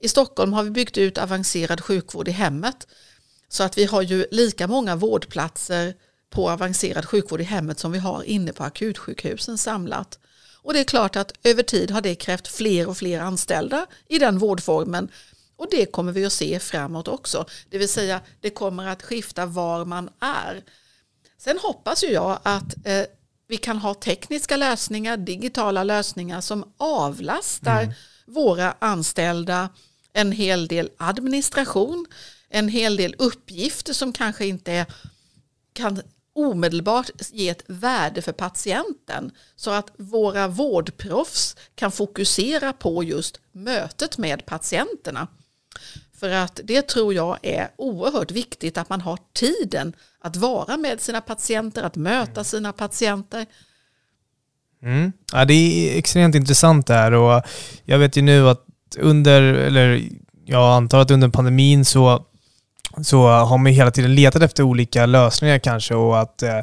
[0.00, 2.86] I Stockholm har vi byggt ut avancerad sjukvård i hemmet
[3.48, 5.94] så att vi har ju lika många vårdplatser
[6.30, 10.18] på avancerad sjukvård i hemmet som vi har inne på akutsjukhusen samlat.
[10.66, 14.18] Och det är klart att över tid har det krävt fler och fler anställda i
[14.18, 15.08] den vårdformen.
[15.56, 17.46] Och det kommer vi att se framåt också.
[17.70, 20.64] Det vill säga det kommer att skifta var man är.
[21.38, 23.04] Sen hoppas ju jag att eh,
[23.48, 27.94] vi kan ha tekniska lösningar, digitala lösningar som avlastar mm.
[28.26, 29.68] våra anställda
[30.12, 32.06] en hel del administration,
[32.48, 34.86] en hel del uppgifter som kanske inte
[35.72, 36.02] kan
[36.36, 44.18] omedelbart ge ett värde för patienten så att våra vårdproffs kan fokusera på just mötet
[44.18, 45.28] med patienterna.
[46.20, 51.00] För att det tror jag är oerhört viktigt att man har tiden att vara med
[51.00, 53.46] sina patienter, att möta sina patienter.
[54.82, 55.12] Mm.
[55.32, 57.42] Ja, det är extremt intressant där och
[57.84, 58.66] jag vet ju nu att
[58.98, 60.08] under, eller
[60.44, 62.26] jag antar att under pandemin så
[63.02, 66.60] så har man hela tiden letat efter olika lösningar kanske och att eh,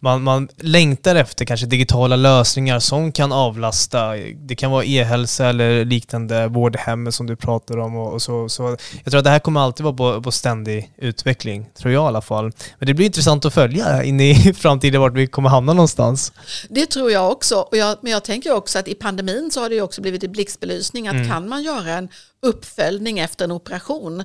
[0.00, 4.12] man, man längtar efter kanske digitala lösningar som kan avlasta.
[4.34, 7.96] Det kan vara e-hälsa eller liknande vårdhem som du pratar om.
[7.96, 10.92] Och, och, så, så jag tror att det här kommer alltid vara på, på ständig
[10.96, 12.52] utveckling, tror jag i alla fall.
[12.78, 16.32] Men det blir intressant att följa in i framtiden vart vi kommer hamna någonstans.
[16.68, 17.56] Det tror jag också.
[17.56, 20.28] Och jag, men jag tänker också att i pandemin så har det också blivit i
[20.28, 21.28] blixtbelysning att mm.
[21.28, 22.08] kan man göra en
[22.42, 24.24] uppföljning efter en operation Eh,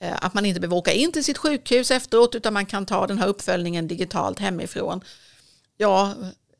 [0.00, 3.18] att man inte behöver åka in till sitt sjukhus efteråt utan man kan ta den
[3.18, 5.00] här uppföljningen digitalt hemifrån.
[5.76, 6.14] Ja,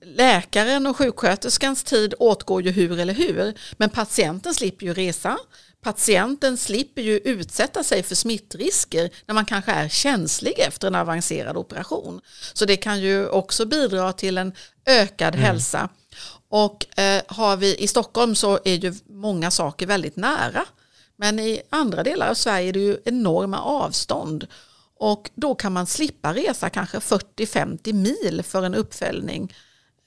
[0.05, 5.38] läkaren och sjuksköterskans tid åtgår ju hur eller hur, men patienten slipper ju resa.
[5.83, 11.57] Patienten slipper ju utsätta sig för smittrisker när man kanske är känslig efter en avancerad
[11.57, 12.20] operation.
[12.53, 14.53] Så det kan ju också bidra till en
[14.87, 15.46] ökad mm.
[15.46, 15.88] hälsa.
[16.49, 20.64] Och eh, har vi i Stockholm så är ju många saker väldigt nära.
[21.16, 24.46] Men i andra delar av Sverige är det ju enorma avstånd.
[24.98, 29.55] Och då kan man slippa resa kanske 40-50 mil för en uppföljning.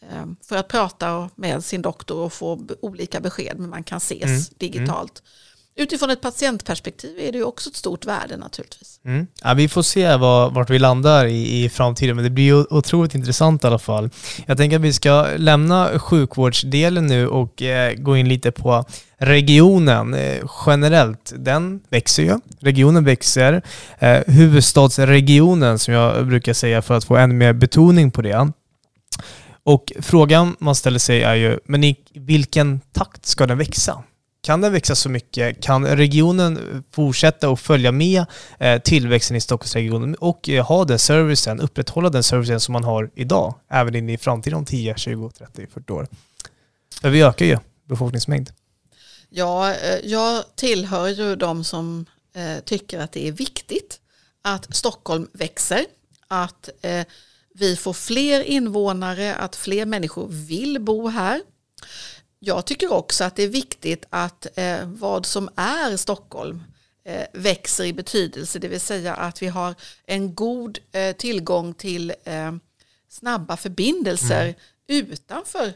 [0.02, 4.24] Eh, för att prata med sin doktor och få olika besked, men man kan ses
[4.24, 4.42] mm.
[4.58, 5.20] digitalt.
[5.20, 5.30] Mm.
[5.76, 9.00] Utifrån ett patientperspektiv är det ju också ett stort värde naturligtvis.
[9.06, 9.28] Mm.
[9.44, 12.66] Ja, vi får se var, vart vi landar i, i framtiden, men det blir ju
[12.70, 14.10] otroligt intressant i alla fall.
[14.46, 18.86] Jag tänker att vi ska lämna sjukvårdsdelen nu och eh, gå in lite på
[19.20, 21.34] regionen eh, generellt.
[21.36, 22.40] Den växer ju.
[22.60, 23.62] Regionen växer.
[24.00, 28.52] Eh, huvudstadsregionen, som jag brukar säga för att få ännu mer betoning på det,
[29.64, 34.04] Och frågan man ställer sig är ju, men i vilken takt ska den växa?
[34.42, 35.64] Kan den växa så mycket?
[35.64, 38.26] Kan regionen fortsätta att följa med
[38.60, 43.56] eh, tillväxten i Stockholmsregionen och ha den servicen, upprätthålla den servicen som man har idag,
[43.72, 46.08] även in i framtiden om 10, 20, 30, 40 år?
[47.02, 47.58] För vi ökar ju
[47.90, 48.50] befolkningsmängd.
[49.30, 52.06] Ja, eh, jag tillhör ju de som
[52.66, 54.00] tycker att det är viktigt
[54.42, 55.86] att Stockholm växer,
[56.28, 56.70] att
[57.54, 61.42] vi får fler invånare, att fler människor vill bo här.
[62.40, 66.64] Jag tycker också att det är viktigt att eh, vad som är Stockholm
[67.06, 72.14] eh, växer i betydelse, det vill säga att vi har en god eh, tillgång till
[72.24, 72.52] eh,
[73.10, 74.44] snabba förbindelser
[74.88, 75.12] mm.
[75.12, 75.74] utanför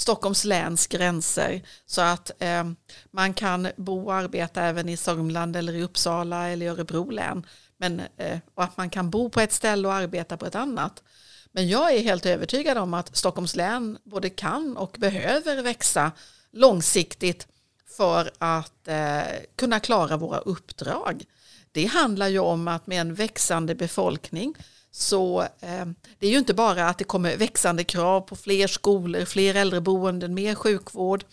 [0.00, 2.64] Stockholms läns gränser så att eh,
[3.10, 7.46] man kan bo och arbeta även i Sörmland eller i Uppsala eller i Örebro län.
[7.76, 11.02] Men, eh, och att man kan bo på ett ställe och arbeta på ett annat.
[11.52, 16.12] Men jag är helt övertygad om att Stockholms län både kan och behöver växa
[16.52, 17.46] långsiktigt
[17.96, 19.22] för att eh,
[19.56, 21.24] kunna klara våra uppdrag.
[21.72, 24.54] Det handlar ju om att med en växande befolkning
[24.92, 25.86] så eh,
[26.18, 30.34] det är ju inte bara att det kommer växande krav på fler skolor, fler äldreboenden,
[30.34, 31.24] mer sjukvård,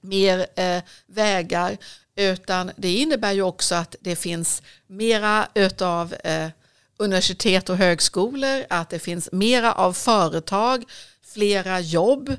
[0.00, 1.76] mer eh, vägar,
[2.16, 6.48] utan det innebär ju också att det finns mera utav eh,
[6.96, 10.84] universitet och högskolor, att det finns mera av företag,
[11.22, 12.36] flera jobb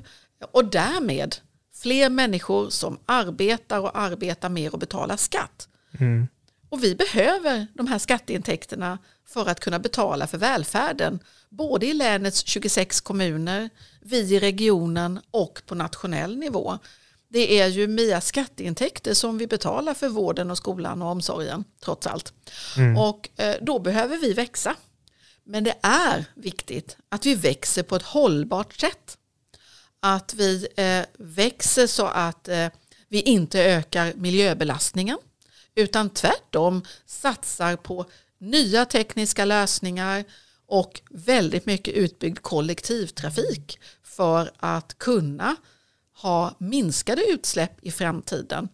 [0.52, 1.36] och därmed
[1.74, 5.68] fler människor som arbetar och arbetar mer och betalar skatt.
[5.98, 6.28] Mm.
[6.68, 12.46] Och vi behöver de här skatteintäkterna för att kunna betala för välfärden, både i länets
[12.46, 16.78] 26 kommuner, vi i regionen och på nationell nivå
[17.28, 22.06] det är ju via skatteintäkter som vi betalar för vården och skolan och omsorgen trots
[22.06, 22.32] allt.
[22.76, 22.96] Mm.
[22.96, 24.74] Och eh, då behöver vi växa.
[25.44, 29.18] Men det är viktigt att vi växer på ett hållbart sätt.
[30.00, 32.68] Att vi eh, växer så att eh,
[33.08, 35.18] vi inte ökar miljöbelastningen
[35.76, 38.06] utan tvärtom satsar på
[38.38, 40.24] nya tekniska lösningar
[40.66, 45.56] och väldigt mycket utbyggd kollektivtrafik för att kunna
[46.16, 48.68] ha minskade utsläpp i framtiden.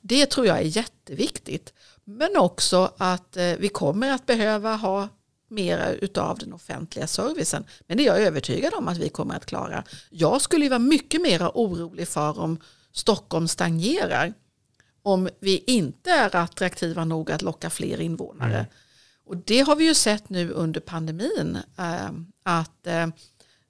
[0.00, 1.72] Det tror jag är jätteviktigt.
[2.04, 5.08] Men också att eh, vi kommer att behöva ha
[5.48, 7.64] mera utav den offentliga servicen.
[7.86, 9.84] Men det är jag övertygad om att vi kommer att klara.
[10.10, 12.60] Jag skulle vara mycket mer orolig för om
[12.92, 14.34] Stockholm stagnerar.
[15.06, 18.58] Om vi inte är attraktiva nog att locka fler invånare.
[18.58, 18.66] Mm.
[19.24, 21.58] Och det har vi ju sett nu under pandemin.
[21.78, 22.10] Eh,
[22.42, 23.06] att eh,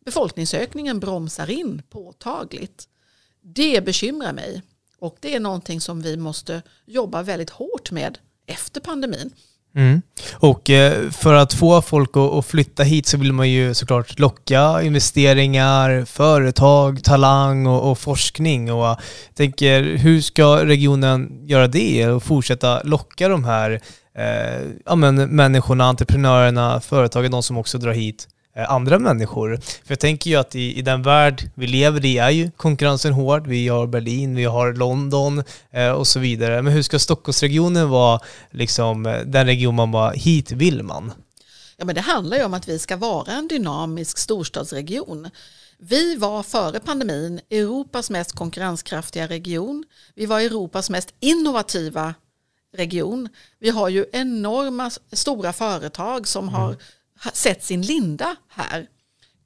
[0.04, 2.88] befolkningsökningen bromsar in påtagligt.
[3.40, 4.62] Det bekymrar mig
[4.98, 9.30] och det är någonting som vi måste jobba väldigt hårt med efter pandemin.
[9.76, 10.02] Mm.
[10.32, 14.82] Och eh, för att få folk att flytta hit så vill man ju såklart locka
[14.82, 18.72] investeringar, företag, talang och, och forskning.
[18.72, 18.96] Och jag
[19.34, 23.80] tänker, hur ska regionen göra det och fortsätta locka de här
[24.18, 29.56] eh, ja, men, människorna, entreprenörerna, företagen, de som också drar hit andra människor.
[29.56, 33.12] För jag tänker ju att i, i den värld vi lever i är ju konkurrensen
[33.12, 33.46] hård.
[33.46, 36.62] Vi har Berlin, vi har London eh, och så vidare.
[36.62, 41.12] Men hur ska Stockholmsregionen vara liksom, eh, den region man bara, hit vill man?
[41.76, 45.30] Ja, men det handlar ju om att vi ska vara en dynamisk storstadsregion.
[45.78, 49.84] Vi var före pandemin Europas mest konkurrenskraftiga region.
[50.14, 52.14] Vi var Europas mest innovativa
[52.76, 53.28] region.
[53.60, 56.54] Vi har ju enorma stora företag som mm.
[56.54, 56.76] har
[57.32, 58.86] sett sin linda här.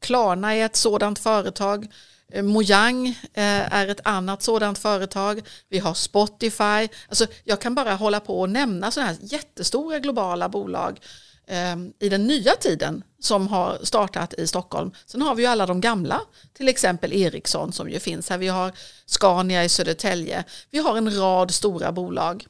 [0.01, 1.89] Klarna är ett sådant företag.
[2.33, 5.41] Eh, Mojang eh, är ett annat sådant företag.
[5.69, 6.89] Vi har Spotify.
[7.09, 11.01] Alltså jag kan bara hålla på och nämna sådana här jättestora globala bolag
[11.47, 14.91] ehm, i den nya tiden som har startat i Stockholm.
[15.07, 16.21] Sen har vi ju alla de gamla,
[16.53, 18.39] till exempel Ericsson som ju finns här.
[18.39, 18.73] Vi har
[19.07, 20.45] Scania i Södertälje.
[20.71, 22.47] Vi har en rad stora bolag.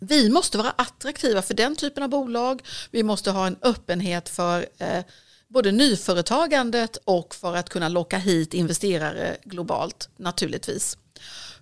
[0.00, 2.62] Vi måste vara attraktiva för den typen av bolag.
[2.90, 5.04] Vi måste ha en öppenhet för eh,
[5.48, 10.98] både nyföretagandet och för att kunna locka hit investerare globalt naturligtvis.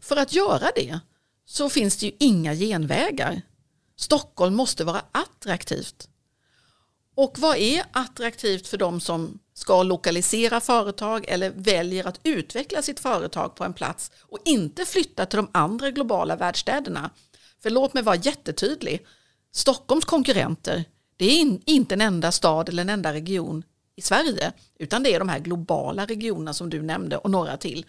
[0.01, 1.01] För att göra det
[1.47, 3.43] så finns det ju inga genvägar.
[3.97, 6.09] Stockholm måste vara attraktivt.
[7.17, 13.01] Och vad är attraktivt för de som ska lokalisera företag eller väljer att utveckla sitt
[13.01, 17.11] företag på en plats och inte flytta till de andra globala världsstäderna?
[17.65, 19.07] För låt mig vara jättetydlig.
[19.53, 20.85] Stockholms konkurrenter,
[21.17, 23.63] det är inte en enda stad eller en enda region
[23.97, 27.87] i Sverige, utan det är de här globala regionerna som du nämnde och några till.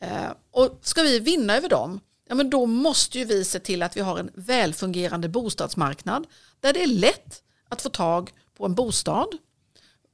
[0.00, 3.82] Eh, och ska vi vinna över dem, ja men då måste ju vi se till
[3.82, 6.26] att vi har en välfungerande bostadsmarknad
[6.60, 9.28] där det är lätt att få tag på en bostad.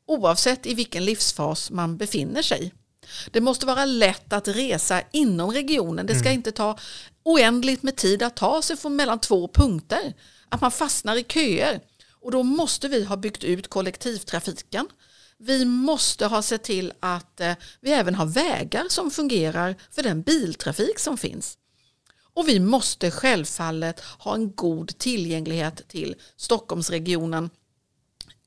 [0.06, 2.72] oavsett i vilken livsfas man befinner sig.
[3.30, 6.06] Det måste vara lätt att resa inom regionen.
[6.06, 6.34] Det ska mm.
[6.34, 6.78] inte ta
[7.26, 10.14] oändligt med tid att ta sig från mellan två punkter.
[10.48, 11.80] Att man fastnar i köer.
[12.10, 14.88] Och då måste vi ha byggt ut kollektivtrafiken.
[15.38, 20.22] Vi måste ha sett till att eh, vi även har vägar som fungerar för den
[20.22, 21.58] biltrafik som finns.
[22.34, 27.50] Och vi måste självfallet ha en god tillgänglighet till Stockholmsregionen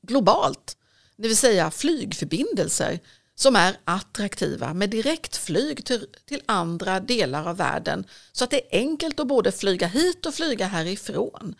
[0.02, 0.76] globalt.
[1.16, 3.00] Det vill säga flygförbindelser
[3.40, 8.78] som är attraktiva med direktflyg till, till andra delar av världen så att det är
[8.78, 11.54] enkelt att både flyga hit och flyga härifrån.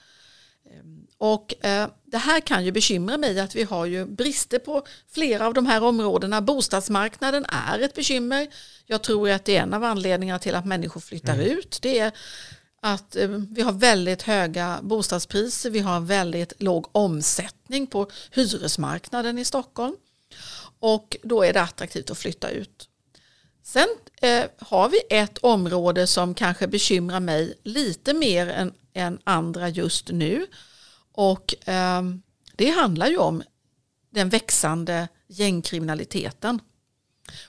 [0.70, 4.87] Ehm, och eh, det här kan ju bekymra mig att vi har ju brister på
[5.09, 6.41] flera av de här områdena.
[6.41, 8.49] Bostadsmarknaden är ett bekymmer.
[8.87, 11.47] Jag tror att det är en av anledningarna till att människor flyttar mm.
[11.47, 11.78] ut.
[11.83, 12.12] Det är
[12.83, 19.45] att eh, vi har väldigt höga bostadspriser, vi har väldigt låg omsättning på hyresmarknaden i
[19.45, 19.97] Stockholm.
[20.81, 22.89] Och då är det attraktivt att flytta ut.
[23.62, 23.89] Sen
[24.22, 30.09] eh, har vi ett område som kanske bekymrar mig lite mer än, än andra just
[30.09, 30.47] nu.
[31.12, 32.03] Och eh,
[32.57, 33.43] det handlar ju om
[34.11, 36.61] den växande gängkriminaliteten.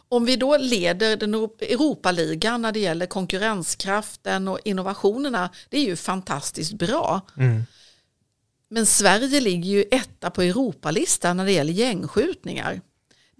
[0.09, 5.95] Om vi då leder den Europaligan när det gäller konkurrenskraften och innovationerna, det är ju
[5.95, 7.21] fantastiskt bra.
[7.37, 7.63] Mm.
[8.69, 12.81] Men Sverige ligger ju etta på Europalistan när det gäller gängskjutningar.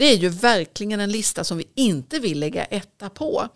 [0.02, 3.48] Det är ju verkligen en lista som vi inte vill lägga etta på.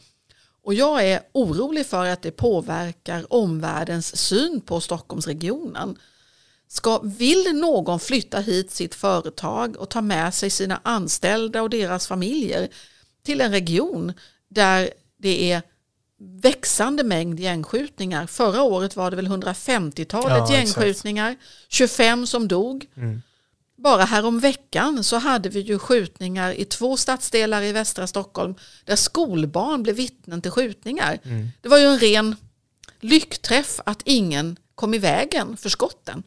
[0.64, 5.98] Och jag är orolig för att det påverkar omvärldens syn på Stockholmsregionen.
[6.68, 12.08] Ska, vill någon flytta hit sitt företag och ta med sig sina anställda och deras
[12.08, 12.68] familjer
[13.24, 14.14] till en region
[14.48, 15.62] där det är
[16.42, 18.28] växande mängd gängskjutningar.
[18.28, 21.74] Förra året var det väl 150-talet ja, gängskjutningar, exakt.
[21.74, 22.86] 25 som dog.
[22.96, 23.22] Mm.
[23.76, 28.96] Bara härom veckan så hade vi ju skjutningar i två stadsdelar i västra Stockholm där
[28.96, 31.20] skolbarn blev vittnen till skjutningar.
[31.24, 31.50] Mm.
[31.62, 32.36] Det var ju en ren
[33.00, 36.24] lyckträff att ingen kom i vägen för skotten.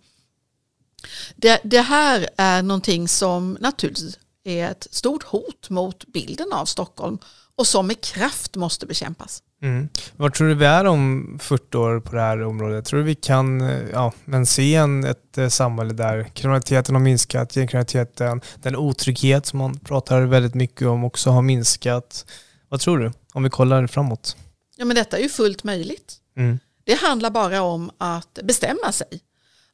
[1.36, 7.18] Det, det här är någonting som naturligtvis är ett stort hot mot bilden av Stockholm
[7.58, 9.42] och som med kraft måste bekämpas.
[9.62, 9.88] Mm.
[10.16, 12.84] Vad tror du vi är om 40 år på det här området?
[12.84, 13.60] Tror du vi kan
[13.92, 19.58] ja, men se en, ett eh, samhälle där kriminaliteten har minskat, gängkriminaliteten, den otrygghet som
[19.58, 22.26] man pratar väldigt mycket om också har minskat.
[22.68, 24.36] Vad tror du om vi kollar framåt?
[24.76, 26.16] Ja, men detta är ju fullt möjligt.
[26.36, 26.58] Mm.
[26.84, 29.20] Det handlar bara om att bestämma sig.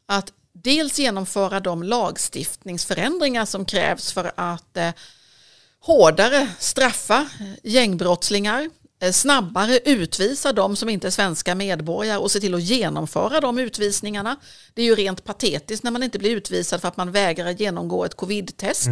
[0.06, 4.90] Att dels genomföra de lagstiftningsförändringar som krävs för att eh,
[5.84, 7.28] hårdare straffa
[7.62, 8.70] gängbrottslingar,
[9.00, 13.58] eh, snabbare utvisa de som inte är svenska medborgare och se till att genomföra de
[13.58, 14.36] utvisningarna.
[14.74, 18.04] Det är ju rent patetiskt när man inte blir utvisad för att man vägrar genomgå
[18.04, 18.88] ett covid-test.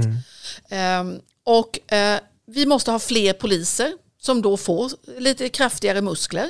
[0.70, 1.12] Mm.
[1.14, 6.49] Eh, och eh, vi måste ha fler poliser som då får lite kraftigare muskler.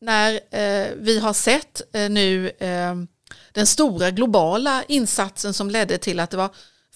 [0.00, 3.06] När eh, vi har sett eh, nu ehm,
[3.52, 6.50] den stora globala insatsen som ledde till att det var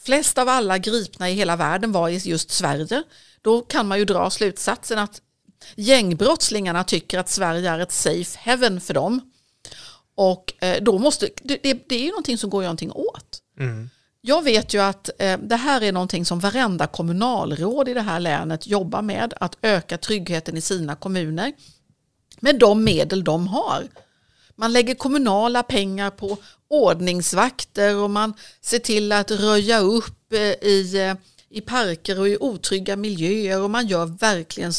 [0.08, 3.02] flest av alla gripna i hela världen var i just Sverige.
[3.42, 5.20] Då kan man ju dra slutsatsen att
[5.76, 9.20] gängbrottslingarna tycker att Sverige är ett safe heaven för dem.
[10.14, 13.42] Och eh, då måste, det, det är ju någonting som går någonting åt.
[13.60, 13.90] Mm.
[14.20, 18.20] Jag vet ju att eh, det här är någonting som varenda kommunalråd i det här
[18.20, 21.52] länet jobbar med, att öka tryggheten i sina kommuner
[22.40, 23.88] med de medel de har.
[24.58, 26.38] Man lägger kommunala pengar på
[26.68, 31.14] ordningsvakter och man ser till att röja upp eh, i, eh,
[31.50, 34.72] i parker och i otrygga miljöer och man gör verkligen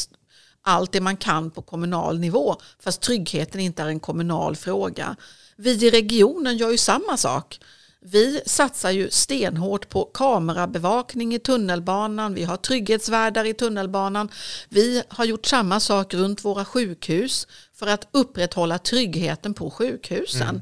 [0.62, 5.16] allt det man kan på kommunal nivå fast tryggheten inte är en kommunal fråga.
[5.56, 7.60] Vi i regionen gör ju samma sak.
[8.02, 14.28] Vi satsar ju stenhårt på kamerabevakning i tunnelbanan, vi har trygghetsvärdar i tunnelbanan,
[14.68, 20.48] vi har gjort samma sak runt våra sjukhus för att upprätthålla tryggheten på sjukhusen.
[20.48, 20.60] Mm.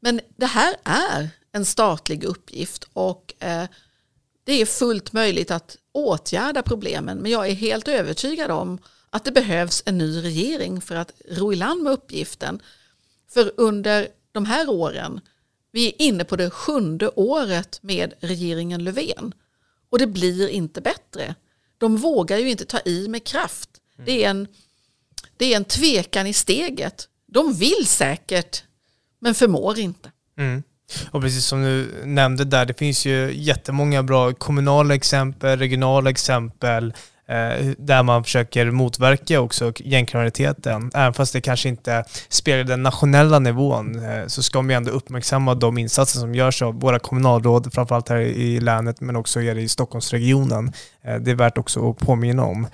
[0.00, 3.64] Men det här är en statlig uppgift och eh,
[4.44, 8.78] det är fullt möjligt att åtgärda problemen men jag är helt övertygad om
[9.10, 12.62] att det behövs en ny regering för att ro i land med uppgiften.
[13.28, 15.20] För under de här åren,
[15.76, 19.34] vi är inne på det sjunde året med regeringen Löfven
[19.90, 21.34] och det blir inte bättre.
[21.78, 23.70] De vågar ju inte ta i med kraft.
[24.04, 24.48] Det är en,
[25.36, 27.08] det är en tvekan i steget.
[27.26, 28.64] De vill säkert
[29.20, 30.10] men förmår inte.
[30.38, 30.62] Mm.
[31.10, 36.94] Och precis som du nämnde där, det finns ju jättemånga bra kommunala exempel, regionala exempel
[37.28, 40.90] Eh, där man försöker motverka också gängkriminaliteten.
[40.94, 44.90] Även fast det kanske inte speglar den nationella nivån eh, så ska man ju ändå
[44.90, 49.68] uppmärksamma de insatser som görs av våra kommunalråd, framförallt här i länet men också i
[49.68, 50.72] Stockholmsregionen.
[51.04, 52.66] Eh, det är värt också att påminna om.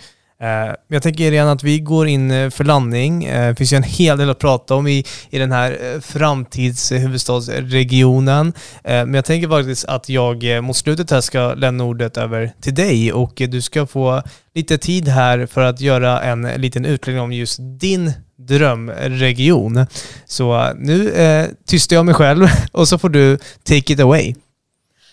[0.42, 3.24] Eh, jag tänker redan att vi går in eh, för landning.
[3.24, 8.52] Eh, det finns ju en hel del att prata om i, i den här framtidshuvudstadsregionen.
[8.84, 13.12] Men jag tänker faktiskt att jag mot slutet här ska lämna ordet över till dig
[13.12, 14.22] och du ska få
[14.54, 19.86] lite tid här för att göra en liten utläggning om just din drömregion.
[20.26, 24.34] Så nu eh, tystar jag mig själv och så får du take it away.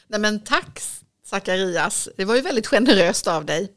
[0.09, 0.81] Nej men tack
[1.29, 3.69] Zacharias, det var ju väldigt generöst av dig.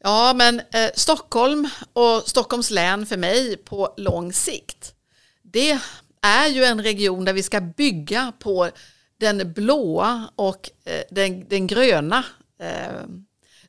[0.00, 4.94] Ja, men eh, Stockholm och Stockholms län för mig på lång sikt,
[5.42, 5.78] det
[6.22, 8.70] är ju en region där vi ska bygga på
[9.20, 12.24] den blåa och eh, den, den gröna,
[12.60, 13.02] eh,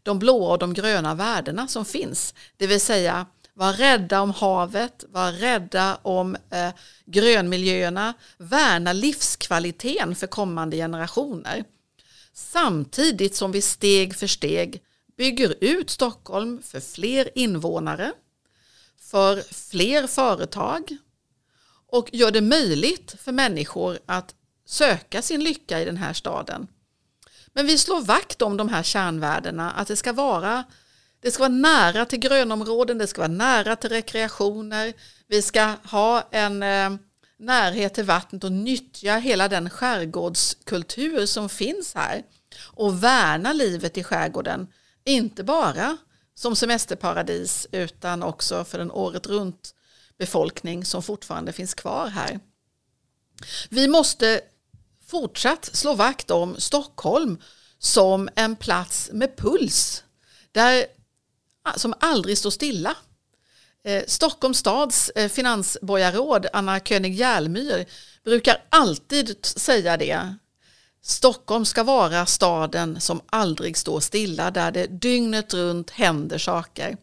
[0.04, 2.34] de blåa och de gröna värdena som finns.
[2.58, 6.70] Det vill säga var rädda om havet, var rädda om eh,
[7.06, 11.64] grönmiljöerna, värna livskvaliteten för kommande generationer.
[12.34, 14.82] Samtidigt som vi steg för steg
[15.20, 18.14] bygger ut Stockholm för fler invånare,
[19.12, 20.98] för fler företag
[21.88, 26.68] och gör det möjligt för människor att söka sin lycka i den här staden.
[27.54, 30.64] Men vi slår vakt om de här kärnvärdena, att det ska vara
[31.22, 34.94] det ska vara nära till grönområden, det ska vara nära till rekreationer,
[35.28, 36.90] vi ska ha en eh,
[37.40, 42.24] närhet till vattnet och nyttja hela den skärgårdskultur som finns här
[42.66, 44.68] och värna livet i skärgården
[45.12, 45.98] inte bara
[46.36, 49.76] som semesterparadis utan också för den året runt
[50.18, 52.40] befolkning som fortfarande finns kvar här.
[53.70, 54.42] Vi måste
[55.06, 57.38] fortsatt slå vakt om Stockholm
[57.78, 60.04] som en plats med puls
[60.52, 60.86] där,
[61.76, 62.96] som aldrig står stilla.
[63.84, 67.86] Eh, Stockholms stads eh, finansborgarråd Anna König Järlmyr
[68.24, 70.36] brukar alltid säga det
[71.02, 76.98] Stockholm ska vara staden som aldrig står stilla, där det dygnet runt händer saker.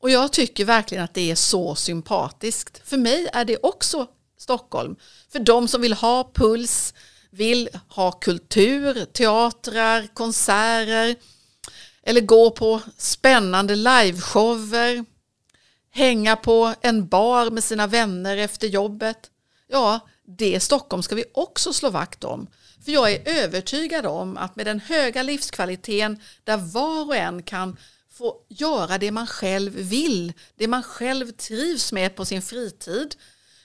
[0.00, 2.82] Och jag tycker verkligen att det är så sympatiskt.
[2.84, 4.06] För mig är det också
[4.38, 4.96] Stockholm.
[5.32, 6.94] För de som vill ha puls,
[7.30, 11.16] vill ha kultur, teatrar, konserter
[12.02, 15.04] eller gå på spännande liveshower,
[15.90, 19.30] hänga på en bar med sina vänner efter jobbet.
[19.68, 22.46] Ja, det Stockholm ska vi också slå vakt om.
[22.84, 27.76] För jag är övertygad om att med den höga livskvaliteten där var och en kan
[28.10, 33.16] få göra det man själv vill, det man själv trivs med på sin fritid,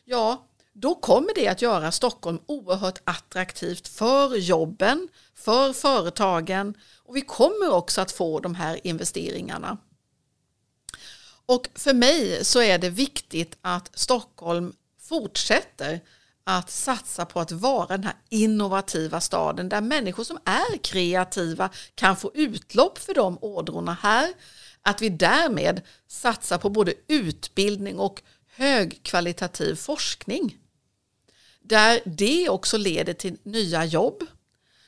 [0.06, 7.22] ja, då kommer det att göra Stockholm oerhört attraktivt för jobben, för företagen och vi
[7.22, 9.78] kommer också att få de här investeringarna.
[11.46, 16.02] Och för mig så är det viktigt att Stockholm fortsätter
[16.44, 22.18] att satsa på att vara den här innovativa staden där människor som är kreativa kan
[22.18, 24.34] få utlopp för de ådrorna här.
[24.82, 28.22] Att vi därmed satsar på både utbildning och
[28.56, 30.58] högkvalitativ forskning.
[31.62, 34.24] Där det också leder till nya jobb.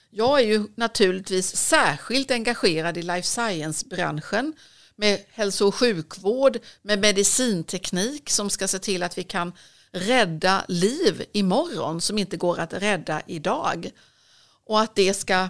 [0.09, 4.53] Jag är ju naturligtvis särskilt engagerad i life science-branschen
[4.95, 9.53] med hälso och sjukvård, med medicinteknik som ska se till att vi kan
[9.93, 13.91] rädda liv imorgon som inte går att rädda idag.
[14.65, 15.49] Och att det ska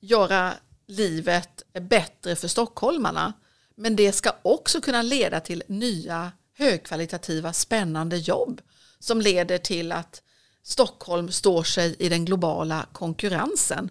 [0.00, 0.54] göra
[0.86, 3.32] livet bättre för stockholmarna.
[3.76, 8.60] Men det ska också kunna leda till nya högkvalitativa spännande jobb
[8.98, 10.22] som leder till att
[10.62, 13.90] Stockholm står sig i den globala konkurrensen.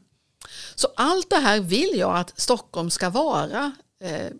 [0.75, 3.71] Så allt det här vill jag att Stockholm ska vara
[4.03, 4.31] eh,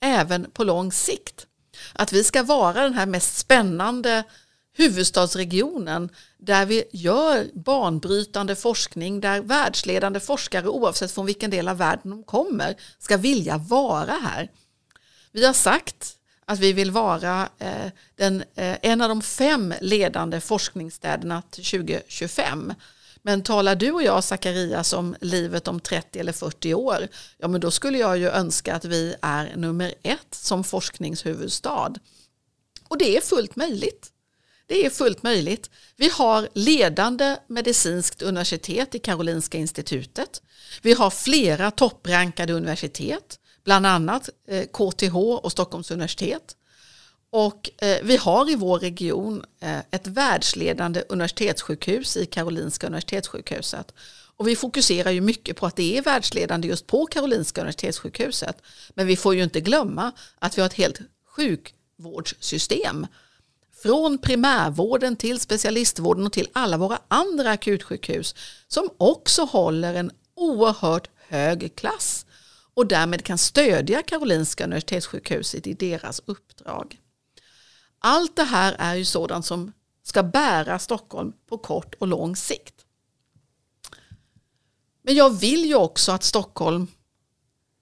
[0.00, 1.46] även på lång sikt.
[1.92, 4.24] Att vi ska vara den här mest spännande
[4.76, 6.08] huvudstadsregionen
[6.38, 12.22] där vi gör banbrytande forskning där världsledande forskare oavsett från vilken del av världen de
[12.22, 14.50] kommer ska vilja vara här.
[15.32, 20.40] Vi har sagt att vi vill vara eh, den, eh, en av de fem ledande
[20.40, 22.72] forskningsstäderna till 2025.
[23.22, 27.08] Men talar du och jag Zacharias om livet om 30 eller 40 år,
[27.38, 31.94] ja men då skulle jag ju önska att vi är nummer ett som forskningshuvudstad.
[32.88, 34.10] Och det är fullt möjligt.
[34.66, 35.70] Det är fullt möjligt.
[35.96, 40.42] Vi har ledande medicinskt universitet i Karolinska institutet.
[40.82, 46.56] Vi har flera topprankade universitet, bland annat eh, KTH och Stockholms universitet.
[47.30, 53.94] Och eh, vi har i vår region eh, ett världsledande universitetssjukhus i Karolinska universitetssjukhuset.
[54.36, 58.56] Och vi fokuserar ju mycket på att det är världsledande just på Karolinska Universitetssjukhuset.
[58.94, 61.00] Men vi får ju inte glömma att vi har ett helt
[61.36, 63.06] sjukvårdssystem.
[63.84, 68.34] Från primärvården till specialistvården och till alla våra andra akutsjukhus
[68.68, 72.26] som också håller en oerhört hög klass
[72.74, 77.00] och därmed kan stödja Karolinska Universitetssjukhuset i deras uppdrag.
[77.98, 79.72] Allt det här är ju sådant som
[80.02, 82.74] ska bära Stockholm på kort och lång sikt.
[85.02, 86.86] Men jag vill ju också att Stockholm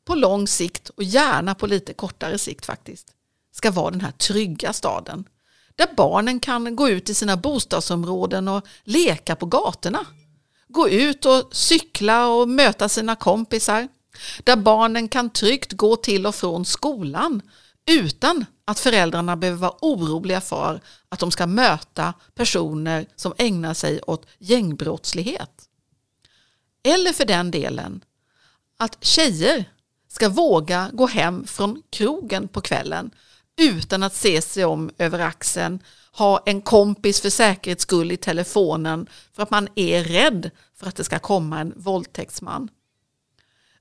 [0.05, 3.15] på lång sikt och gärna på lite kortare sikt faktiskt
[3.53, 5.25] ska vara den här trygga staden.
[5.83, 10.07] Där barnen kan gå ut i sina bostadsområden och leka på gatorna.
[10.69, 13.89] Gå ut och cykla och möta sina kompisar.
[14.45, 17.43] Där barnen kan tryggt gå till och från skolan
[17.91, 24.01] utan att föräldrarna behöver vara oroliga för att de ska möta personer som ägnar sig
[24.03, 25.69] åt gängbrottslighet.
[26.83, 28.05] Eller för den delen
[28.77, 29.65] att tjejer
[30.09, 33.11] ska våga gå hem från krogen på kvällen
[33.61, 35.83] utan att se sig om över axeln,
[36.13, 40.97] ha en kompis för säkerhets skull i telefonen för att man är rädd för att
[40.97, 42.69] det ska komma en våldtäktsman.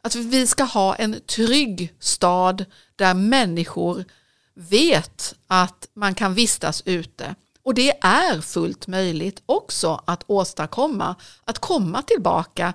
[0.02, 2.66] Att vi ska ha en trygg stad
[2.96, 4.06] där människor
[4.54, 7.36] vet att man kan vistas ute.
[7.64, 12.74] Och det är fullt möjligt också att åstadkomma, att komma tillbaka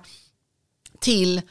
[0.99, 1.41] till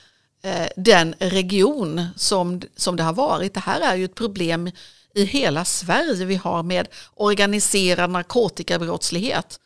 [0.43, 3.55] eh, den region som, som det har varit.
[3.55, 4.71] Det här är ju ett problem
[5.17, 9.61] i hela Sverige vi har med organiserad narkotikabrottslighet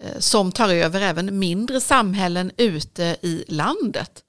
[0.00, 4.24] eh, som tar över även mindre samhällen ute i landet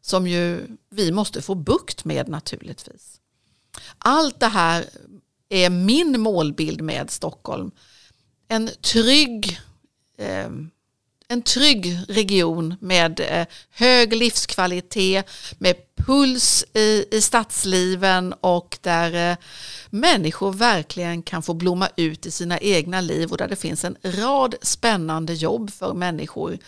[0.00, 3.20] som ju vi måste få bukt med naturligtvis.
[3.98, 4.84] Allt det här
[5.48, 7.70] är min målbild med Stockholm.
[8.48, 9.60] En trygg,
[10.18, 10.50] eh,
[11.34, 15.26] en trygg region med eh, hög livskvalitet,
[15.58, 19.36] med puls i, i stadsliven och där eh,
[19.90, 23.96] människor verkligen kan få blomma ut i sina egna liv och där det finns en
[24.02, 26.58] rad spännande jobb för människor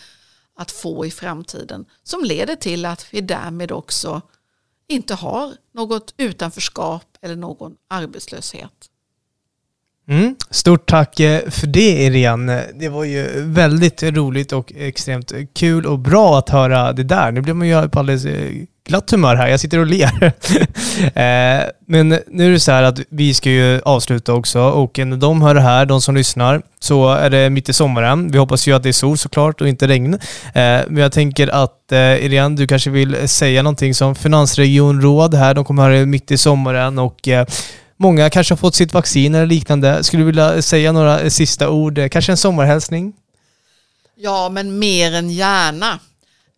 [0.55, 4.21] att få i framtiden som leder till att vi därmed också
[4.87, 8.89] inte har något utanförskap eller någon arbetslöshet.
[10.09, 10.35] Mm.
[10.49, 12.63] Stort tack eh, för det Irene.
[12.79, 17.31] Det var ju väldigt roligt och extremt kul och bra att höra det där.
[17.31, 18.51] Nu blir man ju på alldeles eh,
[18.87, 19.47] glatt humör här.
[19.47, 20.33] Jag sitter och ler.
[20.97, 25.17] Eh, men nu är det så här att vi ska ju avsluta också och när
[25.17, 28.31] de hör det här, de som lyssnar, så är det mitt i sommaren.
[28.31, 30.19] Vi hoppas ju att det är sol såklart och inte regn.
[30.53, 35.53] Men jag tänker att Irene, du kanske vill säga någonting som finansregionråd här.
[35.53, 37.27] De kommer höra det mitt i sommaren och
[37.97, 40.03] Många kanske har fått sitt vaccin eller liknande.
[40.03, 41.97] Skulle du vilja säga några eh, sista ord?
[41.97, 43.13] Eh, kanske en sommarhälsning?
[44.15, 45.99] Ja, men mer än gärna.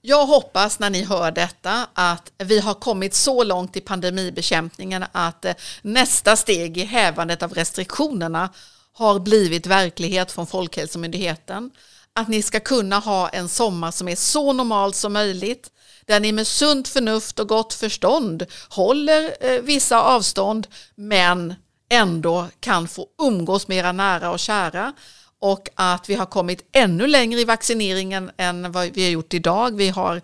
[0.01, 5.45] Jag hoppas när ni hör detta att vi har kommit så långt i pandemibekämpningen att
[5.45, 8.49] eh, nästa steg i hävandet av restriktionerna
[8.93, 11.71] har blivit verklighet från Folkhälsomyndigheten.
[12.13, 15.71] Att ni ska kunna ha en sommar som är så normal som möjligt
[16.09, 21.53] där ni med sunt förnuft och gott förstånd håller eh, vissa avstånd men
[21.89, 24.93] ändå kan få umgås med era nära och kära
[25.39, 29.75] och att vi har kommit ännu längre i vaccineringen än vad vi har gjort idag.
[29.75, 30.21] Vi har,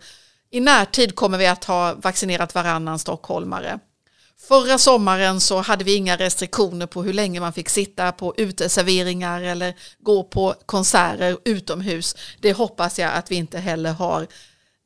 [0.52, 3.80] I närtid kommer vi att ha vaccinerat varannan stockholmare.
[4.48, 9.42] Förra sommaren så hade vi inga restriktioner på hur länge man fick sitta på uteserveringar
[9.42, 12.16] eller gå på konserter utomhus.
[12.40, 14.28] Det hoppas jag att vi inte heller har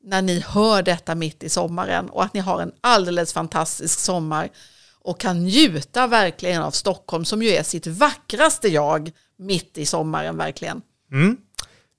[0.10, 4.50] när ni hör detta mitt i sommaren och att ni har en alldeles fantastisk sommar
[5.02, 10.38] och kan njuta verkligen av Stockholm som ju är sitt vackraste jag mitt i sommaren
[10.38, 10.82] verkligen.
[11.12, 11.38] Mm.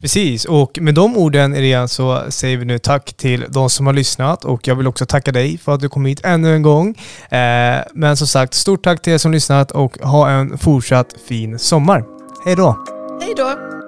[0.01, 3.93] Precis, och med de orden Irene så säger vi nu tack till de som har
[3.93, 6.89] lyssnat och jag vill också tacka dig för att du kom hit ännu en gång.
[7.31, 11.59] Eh, men som sagt, stort tack till er som lyssnat och ha en fortsatt fin
[11.59, 12.05] sommar.
[12.45, 12.85] Hej då!
[13.21, 13.80] Hej då!